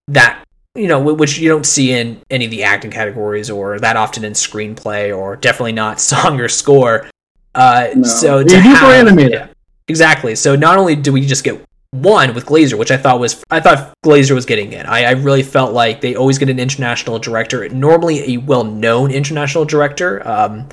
[0.09, 0.43] that
[0.76, 4.24] you know which you don't see in any of the acting categories or that often
[4.24, 7.09] in screenplay or definitely not song or score.
[7.55, 8.03] Uh, no.
[8.03, 9.47] So to have, yeah,
[9.88, 10.36] exactly.
[10.36, 11.59] So not only do we just get
[11.94, 14.86] one with Glazer, which I thought was I thought Glazer was getting in.
[14.88, 19.64] I, I really felt like they always get an international director, normally a well-known international
[19.64, 20.28] director.
[20.28, 20.68] Um,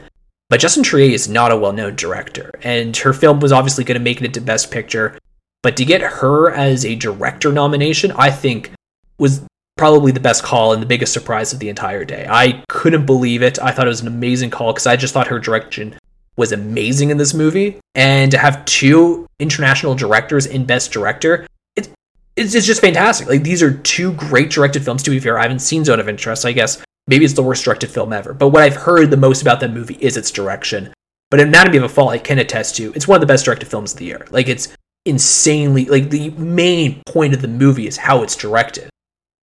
[0.48, 4.02] but Justine Triet is not a well-known director, and her film was obviously going to
[4.02, 5.18] make it into Best Picture.
[5.62, 8.72] But to get her as a director nomination, I think
[9.18, 9.42] was
[9.76, 12.26] probably the best call and the biggest surprise of the entire day.
[12.28, 13.58] I couldn't believe it.
[13.60, 15.94] I thought it was an amazing call because I just thought her direction
[16.36, 21.88] was amazing in this movie, and to have two international directors in Best Director, it's
[22.36, 23.28] it's, it's just fantastic.
[23.28, 25.02] Like these are two great directed films.
[25.02, 26.44] To be fair, I haven't seen Zone of Interest.
[26.44, 28.32] I guess maybe it's the worst directed film ever.
[28.32, 30.92] But what I've heard the most about that movie is its direction.
[31.30, 33.68] But Anatomy of a Fall, I can attest to, it's one of the best directed
[33.68, 34.26] films of the year.
[34.30, 34.68] Like it's
[35.06, 38.90] insanely like the main point of the movie is how it's directed.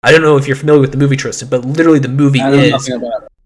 [0.03, 2.89] I don't know if you're familiar with the movie, Tristan, but literally the movie is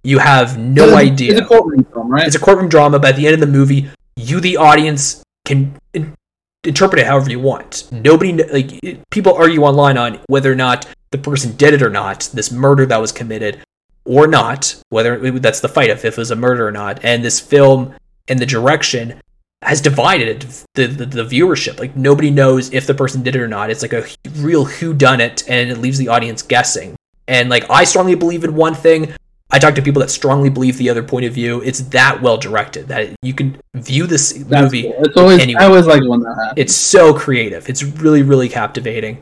[0.03, 1.31] you have no it's, idea.
[1.31, 2.27] It's a courtroom drama, right?
[2.27, 2.99] It's a courtroom drama.
[2.99, 6.15] By the end of the movie, you, the audience, can in-
[6.63, 7.91] interpret it however you want.
[7.91, 12.29] Nobody, like, people argue online on whether or not the person did it or not,
[12.33, 13.61] this murder that was committed
[14.05, 17.03] or not, whether that's the fight if it was a murder or not.
[17.03, 17.93] And this film
[18.27, 19.21] and the direction
[19.61, 20.41] has divided
[20.73, 21.79] the, the, the, viewership.
[21.79, 23.69] Like nobody knows if the person did it or not.
[23.69, 24.05] It's like a
[24.37, 26.95] real who done it, and it leaves the audience guessing.
[27.27, 29.13] And like I strongly believe in one thing,
[29.51, 31.61] I talk to people that strongly believe the other point of view.
[31.61, 34.83] It's that well directed that you can view this That's movie.
[34.83, 34.95] Cool.
[34.99, 35.61] It's always anyway.
[35.61, 36.53] I always like when that happens.
[36.57, 37.69] It's so creative.
[37.69, 39.21] It's really really captivating.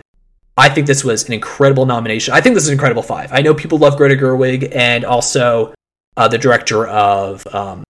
[0.57, 2.33] I think this was an incredible nomination.
[2.33, 3.31] I think this is an incredible five.
[3.31, 5.73] I know people love Greta Gerwig and also
[6.17, 7.83] uh, the director of um,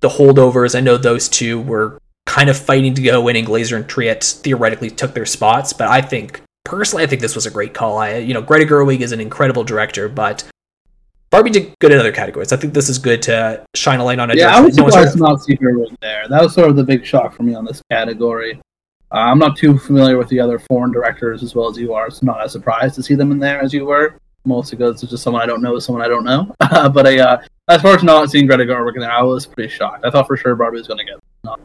[0.00, 0.74] the Holdovers.
[0.74, 4.40] I know those two were kind of fighting to go in, and Glazer and Triet
[4.40, 7.98] theoretically took their spots, but I think personally, I think this was a great call.
[7.98, 10.44] I, you know, Greta Gerwig is an incredible director, but
[11.30, 12.52] Barbie did good in other categories.
[12.52, 14.36] I think this is good to shine a light on.
[14.36, 16.26] Yeah, I was surprised to not see her in there.
[16.28, 18.60] That was sort of the big shock for me on this category.
[19.10, 22.10] Uh, I'm not too familiar with the other foreign directors as well as you are,
[22.10, 24.18] so not as surprised to see them in there as you were.
[24.44, 26.54] Mostly because it's just someone I don't know, is someone I don't know.
[26.60, 29.68] but I, uh, as far as not seeing Greta Gerwig in there, I was pretty
[29.68, 30.04] shocked.
[30.04, 31.16] I thought for sure Barbie was going to get.
[31.16, 31.60] It.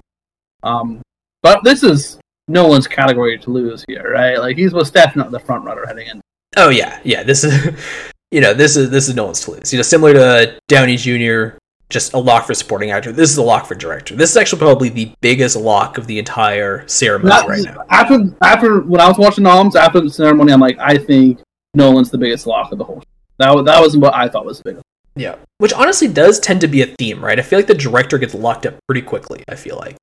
[0.64, 1.02] Um,
[1.42, 4.38] but this is Nolan's category to lose here, right?
[4.38, 6.22] Like he's was definitely not the front runner heading in.
[6.58, 7.24] Oh yeah, yeah.
[7.24, 7.78] This is
[8.34, 9.72] you know, this is this is Nolan's to lose.
[9.72, 11.58] You know, similar to Downey Jr.,
[11.90, 13.12] just a lock for supporting actor.
[13.12, 14.16] This is a lock for director.
[14.16, 17.86] This is actually probably the biggest lock of the entire ceremony Not, right now.
[17.92, 21.42] After after when I was watching noms after the ceremony, I'm like, I think
[21.76, 23.04] Nolan's the biggest lock of the whole.
[23.38, 24.84] That that was what I thought was the biggest.
[25.16, 27.38] Yeah, which honestly does tend to be a theme, right?
[27.38, 29.44] I feel like the director gets locked up pretty quickly.
[29.48, 29.96] I feel like.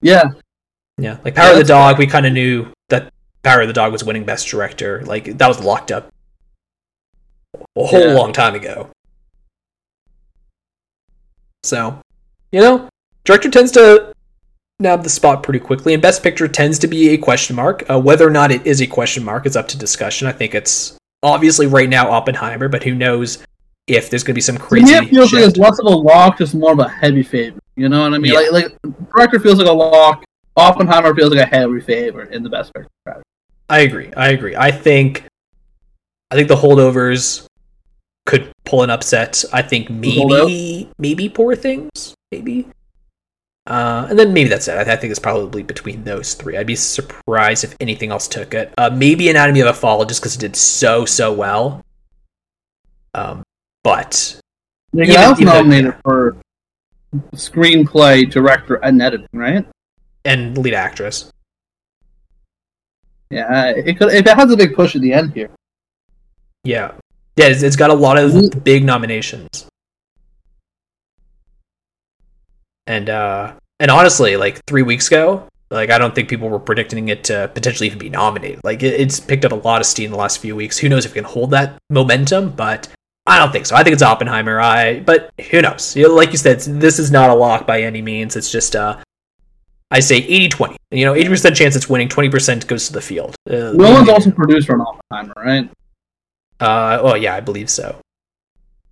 [0.00, 0.30] Yeah.
[0.98, 3.12] Yeah, like Power yeah, of the Dog, we kind of knew that
[3.46, 5.04] Power of the Dog was winning Best Director.
[5.04, 6.12] Like that was locked up
[7.54, 8.12] a whole yeah.
[8.12, 8.90] long time ago.
[11.62, 12.00] So,
[12.50, 12.88] you know,
[13.24, 14.12] director tends to
[14.80, 17.88] nab the spot pretty quickly, and Best Picture tends to be a question mark.
[17.88, 20.26] Uh, whether or not it is a question mark is up to discussion.
[20.26, 23.44] I think it's obviously right now Oppenheimer, but who knows
[23.86, 24.90] if there's going to be some crazy.
[24.90, 25.40] Yeah, it feels shift.
[25.40, 27.62] like it's less of a lock, just more of a heavy favorite.
[27.76, 28.32] You know what I mean?
[28.32, 28.40] Yeah.
[28.50, 30.24] Like, like director feels like a lock.
[30.56, 32.90] Oppenheimer feels like a heavy favorite in the Best Picture.
[33.68, 34.12] I agree.
[34.16, 34.54] I agree.
[34.56, 35.24] I think,
[36.30, 37.46] I think the holdovers
[38.26, 39.44] could pull an upset.
[39.52, 42.68] I think maybe maybe Poor Things, maybe.
[43.66, 44.74] Uh, and then maybe that's it.
[44.74, 46.56] I, I, think it's probably between those three.
[46.56, 48.72] I'd be surprised if anything else took it.
[48.78, 51.82] Uh, maybe Anatomy of a Fall, just because it did so so well.
[53.14, 53.42] Um,
[53.82, 54.40] but
[54.92, 56.00] yeah, was nominated yeah.
[56.04, 56.36] for
[57.34, 59.66] screenplay, director, and editing, right?
[60.24, 61.32] And lead actress.
[63.30, 65.50] Yeah, it could if it has a big push at the end here.
[66.64, 66.92] Yeah,
[67.36, 69.66] yeah, it's, it's got a lot of big nominations.
[72.86, 77.08] And uh and honestly, like three weeks ago, like I don't think people were predicting
[77.08, 78.60] it to potentially even be nominated.
[78.62, 80.78] Like it, it's picked up a lot of steam the last few weeks.
[80.78, 82.50] Who knows if it can hold that momentum?
[82.50, 82.88] But
[83.26, 83.74] I don't think so.
[83.74, 84.60] I think it's Oppenheimer.
[84.60, 85.96] I but who knows?
[85.96, 88.36] You know, like you said, this is not a lock by any means.
[88.36, 89.02] It's just uh
[89.90, 90.76] I say 80-20.
[90.90, 93.34] You know, 80% chance it's winning, 20% goes to the field.
[93.48, 95.70] Uh, Nolan's also produced for an Oppenheimer, right?
[96.58, 98.00] Uh, well, yeah, I believe so.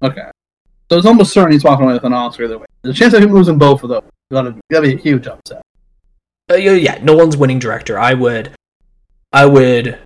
[0.02, 0.30] Okay.
[0.90, 2.66] So it's almost certain he's walking away with an Oscar either way.
[2.82, 5.62] The chance of him losing both of those gotta gotta be a huge upset.
[6.50, 7.98] Uh, yeah, yeah, Nolan's winning director.
[7.98, 8.52] I would,
[9.32, 9.98] I would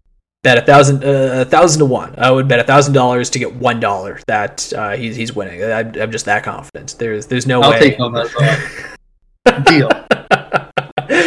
[0.42, 2.14] bet a thousand, uh, a thousand to one.
[2.16, 5.62] I would bet a thousand dollars to get one dollar that uh, he's he's winning.
[5.64, 6.96] I, am just that confident.
[6.98, 7.76] There's there's no I'll way.
[7.76, 9.90] I'll take on that deal.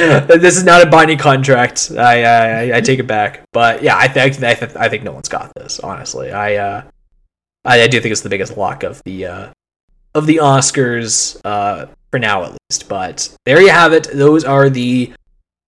[0.28, 1.92] this is not a binding contract.
[1.98, 3.44] I, I I take it back.
[3.52, 5.80] But yeah, I think I, th- I think Nolan's got this.
[5.80, 6.84] Honestly, I uh,
[7.66, 9.50] I, I, do think it's the biggest lock of the uh,
[10.16, 12.90] of the Oscars uh, for now at least.
[12.90, 14.08] But there you have it.
[14.12, 15.14] Those are the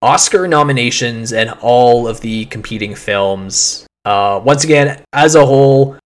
[0.02, 3.86] Oscar nominations and all of the competing films.
[4.04, 5.96] Uh, once again, as a whole,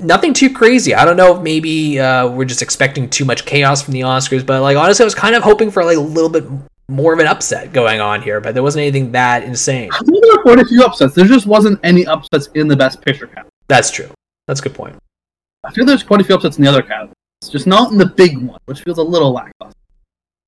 [0.00, 0.94] nothing too crazy.
[0.94, 4.46] I don't know if maybe uh, we're just expecting too much chaos from the Oscars,
[4.46, 6.44] but like honestly, I was kind of hoping for like a little bit
[6.88, 9.90] more of an upset going on here, but there wasn't anything that insane.
[9.92, 11.14] I think there were quite a few upsets.
[11.14, 13.50] There just wasn't any upsets in the Best Picture category.
[13.68, 14.10] That's true.
[14.46, 14.96] That's a good point.
[15.64, 17.14] I feel there's quite a few upsets in the other categories,
[17.48, 19.76] just not in the big one, which feels a little lackluster.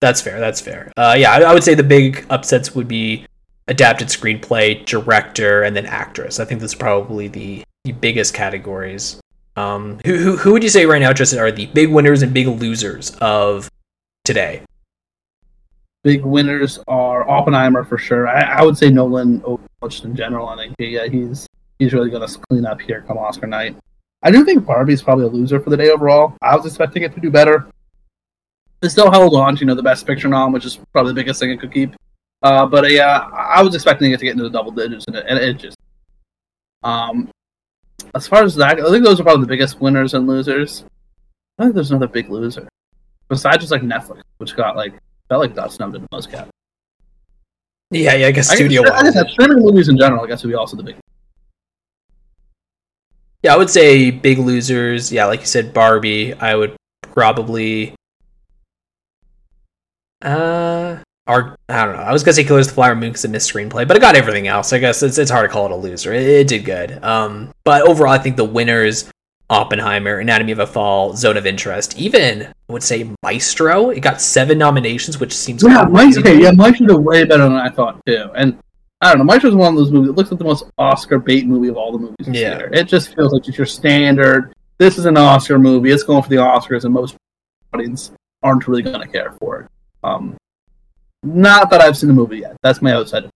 [0.00, 0.38] That's fair.
[0.38, 0.92] That's fair.
[0.96, 3.26] Uh, yeah, I, I would say the big upsets would be
[3.66, 6.38] adapted screenplay, director, and then actress.
[6.38, 9.20] I think that's probably the, the biggest categories.
[9.56, 12.32] Um, who, who, who would you say right now, Justin, are the big winners and
[12.32, 13.68] big losers of
[14.24, 14.62] today?
[16.04, 18.28] Big winners are Oppenheimer for sure.
[18.28, 19.42] I, I would say Nolan
[19.82, 20.48] just in general.
[20.48, 21.46] I think yeah, he's
[21.78, 23.76] he's really going to clean up here come Oscar night.
[24.22, 26.34] I do think Barbie's probably a loser for the day overall.
[26.42, 27.66] I was expecting it to do better.
[28.82, 31.16] It still held on to you know the best picture nom, which is probably the
[31.16, 31.94] biggest thing it could keep.
[32.42, 35.16] Uh, but uh, yeah, I was expecting it to get into the double digits, and
[35.16, 35.76] it, and it just.
[36.84, 37.28] Um,
[38.14, 40.84] as far as that, I think those are probably the biggest winners and losers.
[41.58, 42.68] I think there's another big loser
[43.28, 44.94] besides just like Netflix, which got like
[45.28, 46.48] felt like got snubbed in the most cap.
[47.90, 48.82] Yeah, yeah, I guess studio.
[48.82, 50.96] I guess, I guess streaming movies in general, I guess would be also the big.
[53.42, 55.12] Yeah, I would say big losers.
[55.12, 56.34] Yeah, like you said, Barbie.
[56.34, 57.94] I would probably.
[60.22, 62.02] Uh, our I don't know.
[62.02, 64.00] I was gonna say Killers of the Flower Moon because it missed screenplay, but it
[64.00, 64.72] got everything else.
[64.72, 66.12] I guess it's it's hard to call it a loser.
[66.12, 67.02] It, it did good.
[67.04, 69.10] Um, but overall, I think the winners
[69.50, 73.90] Oppenheimer, Anatomy of a Fall, Zone of Interest, even I would say Maestro.
[73.90, 76.22] It got seven nominations, which seems yeah, Maestro.
[76.22, 78.30] Okay, yeah, Maestro way better than I thought too.
[78.34, 78.58] And
[79.00, 80.10] I don't know, Maestro is one of those movies.
[80.10, 82.28] It looks like the most Oscar bait movie of all the movies.
[82.28, 82.70] yeah, year.
[82.72, 84.52] it just feels like it's your standard.
[84.76, 85.90] This is an Oscar movie.
[85.90, 87.16] It's going for the Oscars, and most
[87.72, 89.70] audience aren't really going to care for it.
[90.04, 90.36] Um,
[91.22, 92.56] not that I've seen the movie yet.
[92.62, 93.30] That's my outside.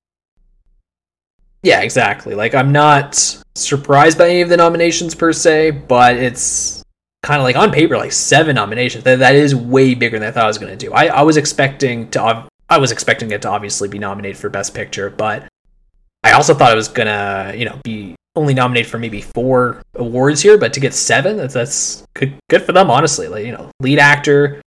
[1.62, 2.34] Yeah, exactly.
[2.34, 3.14] Like I'm not
[3.54, 6.82] surprised by any of the nominations per se, but it's
[7.22, 9.04] kind of like on paper like seven nominations.
[9.04, 10.92] That that is way bigger than I thought I was going to do.
[10.92, 14.74] I I was expecting to I was expecting it to obviously be nominated for best
[14.74, 15.46] picture, but
[16.24, 19.82] I also thought it was going to, you know, be only nominated for maybe four
[19.94, 23.28] awards here, but to get seven, that's that's good good for them honestly.
[23.28, 24.62] Like, you know, lead actor,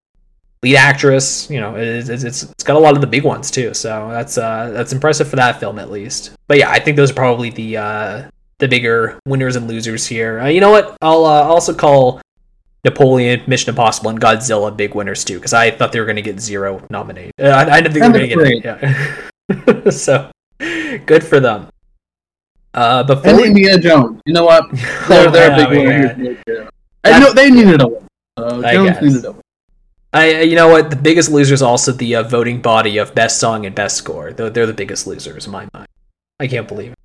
[0.66, 1.50] lead actress.
[1.50, 3.74] You know, it's, it's, it's got a lot of the big ones too.
[3.74, 6.32] So that's uh, that's impressive for that film at least.
[6.48, 10.40] But yeah, I think those are probably the uh, the bigger winners and losers here.
[10.40, 10.98] Uh, you know what?
[11.02, 12.22] I'll uh, also call
[12.84, 16.22] Napoleon, Mission Impossible, and Godzilla big winners too, because I thought they were going to
[16.24, 17.34] get zero nominated.
[17.40, 19.84] Uh, I, I, didn't think they were going to get it.
[19.86, 19.90] Yeah.
[19.92, 20.32] so
[21.06, 21.70] good for them.
[22.74, 24.70] Uh, before and Indiana Jones, you know what?
[25.08, 26.70] They're, they're a big winner.
[27.06, 28.08] I know they needed a win.
[28.36, 29.45] Uh, Jones needed a win.
[30.16, 30.90] I, you know what?
[30.90, 34.32] The biggest loser is also the uh, voting body of best song and best score.
[34.32, 35.88] They're, they're the biggest losers in my mind.
[36.40, 36.98] I can't believe it.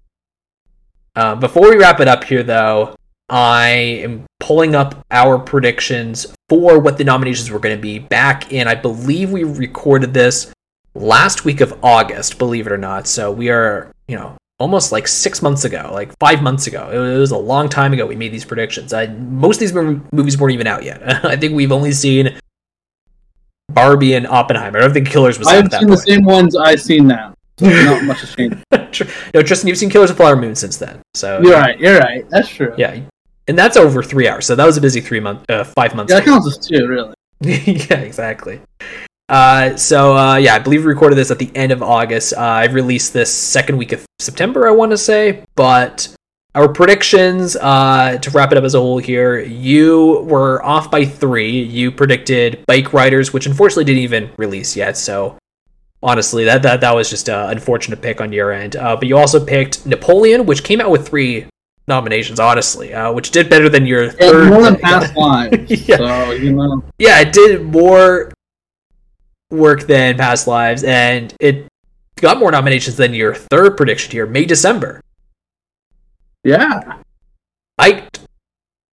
[1.17, 2.95] Uh, before we wrap it up here, though,
[3.29, 3.69] I
[4.05, 8.69] am pulling up our predictions for what the nominations were going to be back in.
[8.69, 10.53] I believe we recorded this
[10.95, 13.09] last week of August, believe it or not.
[13.09, 16.91] So we are, you know, almost like six months ago, like five months ago.
[16.93, 18.93] It was a long time ago we made these predictions.
[18.93, 21.03] I, most of these movies weren't even out yet.
[21.25, 22.39] I think we've only seen
[23.75, 24.79] Barbie and Oppenheimer.
[24.79, 25.49] I don't think Killers was.
[25.49, 27.35] I've seen the same ones I've seen now.
[27.61, 28.65] So not much has changed.
[29.35, 31.03] no, Tristan, you've seen Killers of Flower Moon since then.
[31.13, 31.79] So you're right.
[31.79, 32.27] You're right.
[32.31, 32.75] That's true.
[32.79, 32.99] Yeah,
[33.49, 34.47] and that's over three hours.
[34.47, 36.11] So that was a busy three month, uh, five months.
[36.11, 37.13] Yeah, that counts as two, really.
[37.41, 38.63] yeah, exactly.
[39.29, 42.33] Uh, so uh, yeah, I believe we recorded this at the end of August.
[42.33, 46.09] Uh, I released this second week of September, I want to say, but
[46.55, 51.05] our predictions uh, to wrap it up as a whole here you were off by
[51.05, 55.37] three you predicted bike riders which unfortunately didn't even release yet so
[56.03, 59.17] honestly that that, that was just an unfortunate pick on your end uh, but you
[59.17, 61.47] also picked napoleon which came out with three
[61.87, 65.97] nominations honestly uh, which did better than your third more than past lives yeah.
[65.97, 66.83] So, you know.
[66.99, 68.33] yeah it did more
[69.51, 71.67] work than past lives and it
[72.17, 75.01] got more nominations than your third prediction here may december
[76.45, 76.99] yeah.
[77.79, 78.09] I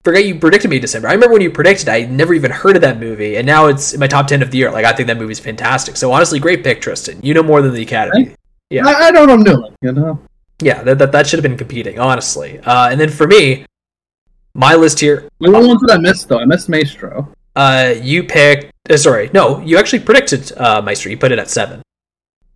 [0.05, 1.09] forget you predicted May December.
[1.09, 3.95] I remember when you predicted, I never even heard of that movie, and now it's
[3.95, 4.71] in my top ten of the year.
[4.71, 5.97] Like I think that movie's fantastic.
[5.97, 7.21] So honestly, great pick, Tristan.
[7.23, 8.31] You know more than the Academy.
[8.31, 8.37] I,
[8.71, 9.75] yeah, I, I, know what I'm doing.
[9.81, 10.21] You know.
[10.61, 12.59] Yeah, that that, that should have been competing, honestly.
[12.61, 13.67] Uh, and then for me,
[14.55, 15.29] my list here.
[15.39, 16.39] What ones that I missed though?
[16.39, 17.33] I missed Maestro.
[17.57, 18.73] Uh, you picked.
[18.89, 21.11] Uh, sorry, no, you actually predicted uh, Maestro.
[21.11, 21.83] You put it at seven.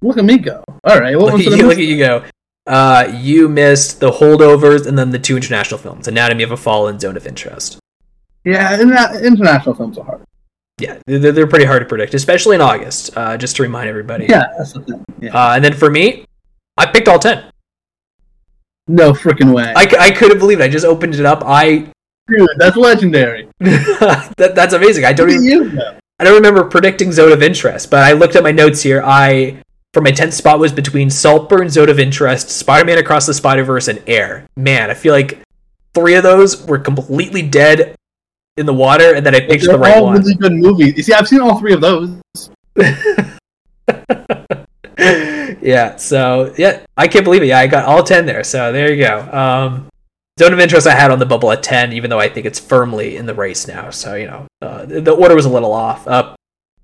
[0.00, 0.62] Look at me go.
[0.84, 2.24] All right, what look, at you, look at you go.
[2.68, 6.86] Uh, you missed the holdovers and then the two international films, Anatomy of a Fall
[6.86, 7.78] and Zone of Interest.
[8.44, 10.22] Yeah, international films are hard.
[10.78, 13.16] Yeah, they're, they're pretty hard to predict, especially in August.
[13.16, 14.26] Uh, just to remind everybody.
[14.26, 15.04] Yeah, that's the thing.
[15.18, 15.30] Yeah.
[15.30, 16.24] Uh, and then for me,
[16.76, 17.50] I picked all ten.
[18.86, 19.72] No freaking way!
[19.76, 20.64] I, I couldn't believe it.
[20.64, 21.42] I just opened it up.
[21.44, 21.90] I
[22.28, 23.48] dude, that's legendary.
[23.60, 25.04] that, that's amazing.
[25.04, 25.44] I don't even.
[25.44, 25.80] You,
[26.20, 29.02] I don't remember predicting Zone of Interest, but I looked at my notes here.
[29.04, 29.62] I
[29.92, 33.64] for my 10th spot was between Saltburn, Zone of Interest, Spider Man Across the Spider
[33.64, 34.46] Verse, and Air.
[34.56, 35.40] Man, I feel like
[35.94, 37.96] three of those were completely dead
[38.56, 39.98] in the water, and then I picked the right one.
[39.98, 40.18] all one.
[40.18, 40.96] really good movies.
[40.96, 42.18] You see, I've seen all three of those.
[45.62, 47.46] yeah, so yeah, I can't believe it.
[47.46, 49.20] Yeah, I got all 10 there, so there you go.
[49.32, 49.88] Um,
[50.38, 52.60] Zone of Interest I had on the bubble at 10, even though I think it's
[52.60, 53.90] firmly in the race now.
[53.90, 56.06] So, you know, uh, the order was a little off.
[56.06, 56.36] Uh,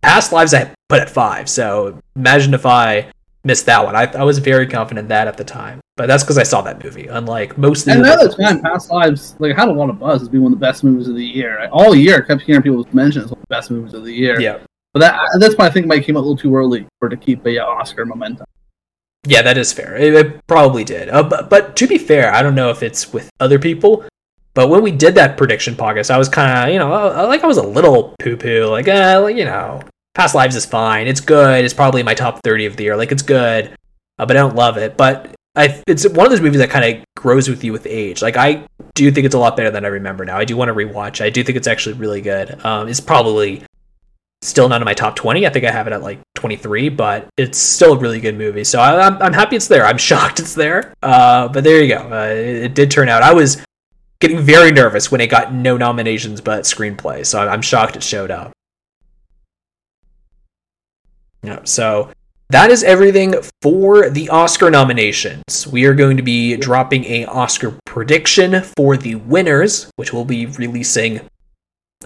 [0.03, 1.49] past lives I put at five.
[1.49, 3.11] So imagine if I
[3.45, 3.95] missed that one.
[3.95, 6.83] I, I was very confident that at the time, but that's because I saw that
[6.83, 7.07] movie.
[7.07, 10.23] Unlike most of and at the time, past lives like had a lot of buzz
[10.23, 11.69] as being one of the best movies of the year.
[11.71, 14.05] All year, I kept hearing people mention it as one of the best movies of
[14.05, 14.41] the year.
[14.41, 14.59] Yeah,
[14.93, 17.17] but that that's why I think might came out a little too early for to
[17.17, 18.47] keep a uh, Oscar momentum.
[19.27, 19.97] Yeah, that is fair.
[19.97, 21.09] It, it probably did.
[21.09, 24.05] Uh, but, but to be fair, I don't know if it's with other people,
[24.53, 26.91] but when we did that prediction podcast, I was kind of, you know,
[27.27, 29.81] like I was a little poo poo, like, uh, like, you know,
[30.15, 31.07] Past Lives is fine.
[31.09, 31.65] It's good.
[31.65, 32.97] It's probably my top 30 of the year.
[32.97, 33.75] Like, it's good,
[34.19, 34.97] uh, but I don't love it.
[34.97, 38.23] But I, it's one of those movies that kind of grows with you with age.
[38.23, 40.39] Like, I do think it's a lot better than I remember now.
[40.39, 41.21] I do want to rewatch.
[41.21, 42.65] I do think it's actually really good.
[42.65, 43.65] Um, it's probably
[44.43, 45.47] still not in my top 20.
[45.47, 48.65] I think I have it at like 23, but it's still a really good movie.
[48.65, 49.87] So I, am I'm, I'm happy it's there.
[49.87, 50.95] I'm shocked it's there.
[51.03, 52.09] Uh, but there you go.
[52.11, 53.23] Uh, it, it, did turn out.
[53.23, 53.65] I was
[54.21, 57.27] getting very nervous when it got no nominations but screenplay.
[57.27, 58.54] So I'm shocked it showed up.
[61.65, 62.11] So
[62.51, 65.67] that is everything for the Oscar nominations.
[65.67, 70.47] We are going to be dropping a Oscar prediction for the winners, which we'll be
[70.47, 71.21] releasing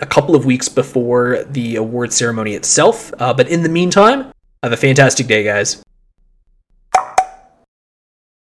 [0.01, 3.13] a couple of weeks before the award ceremony itself.
[3.19, 4.33] Uh, but in the meantime,
[4.63, 5.83] have a fantastic day, guys.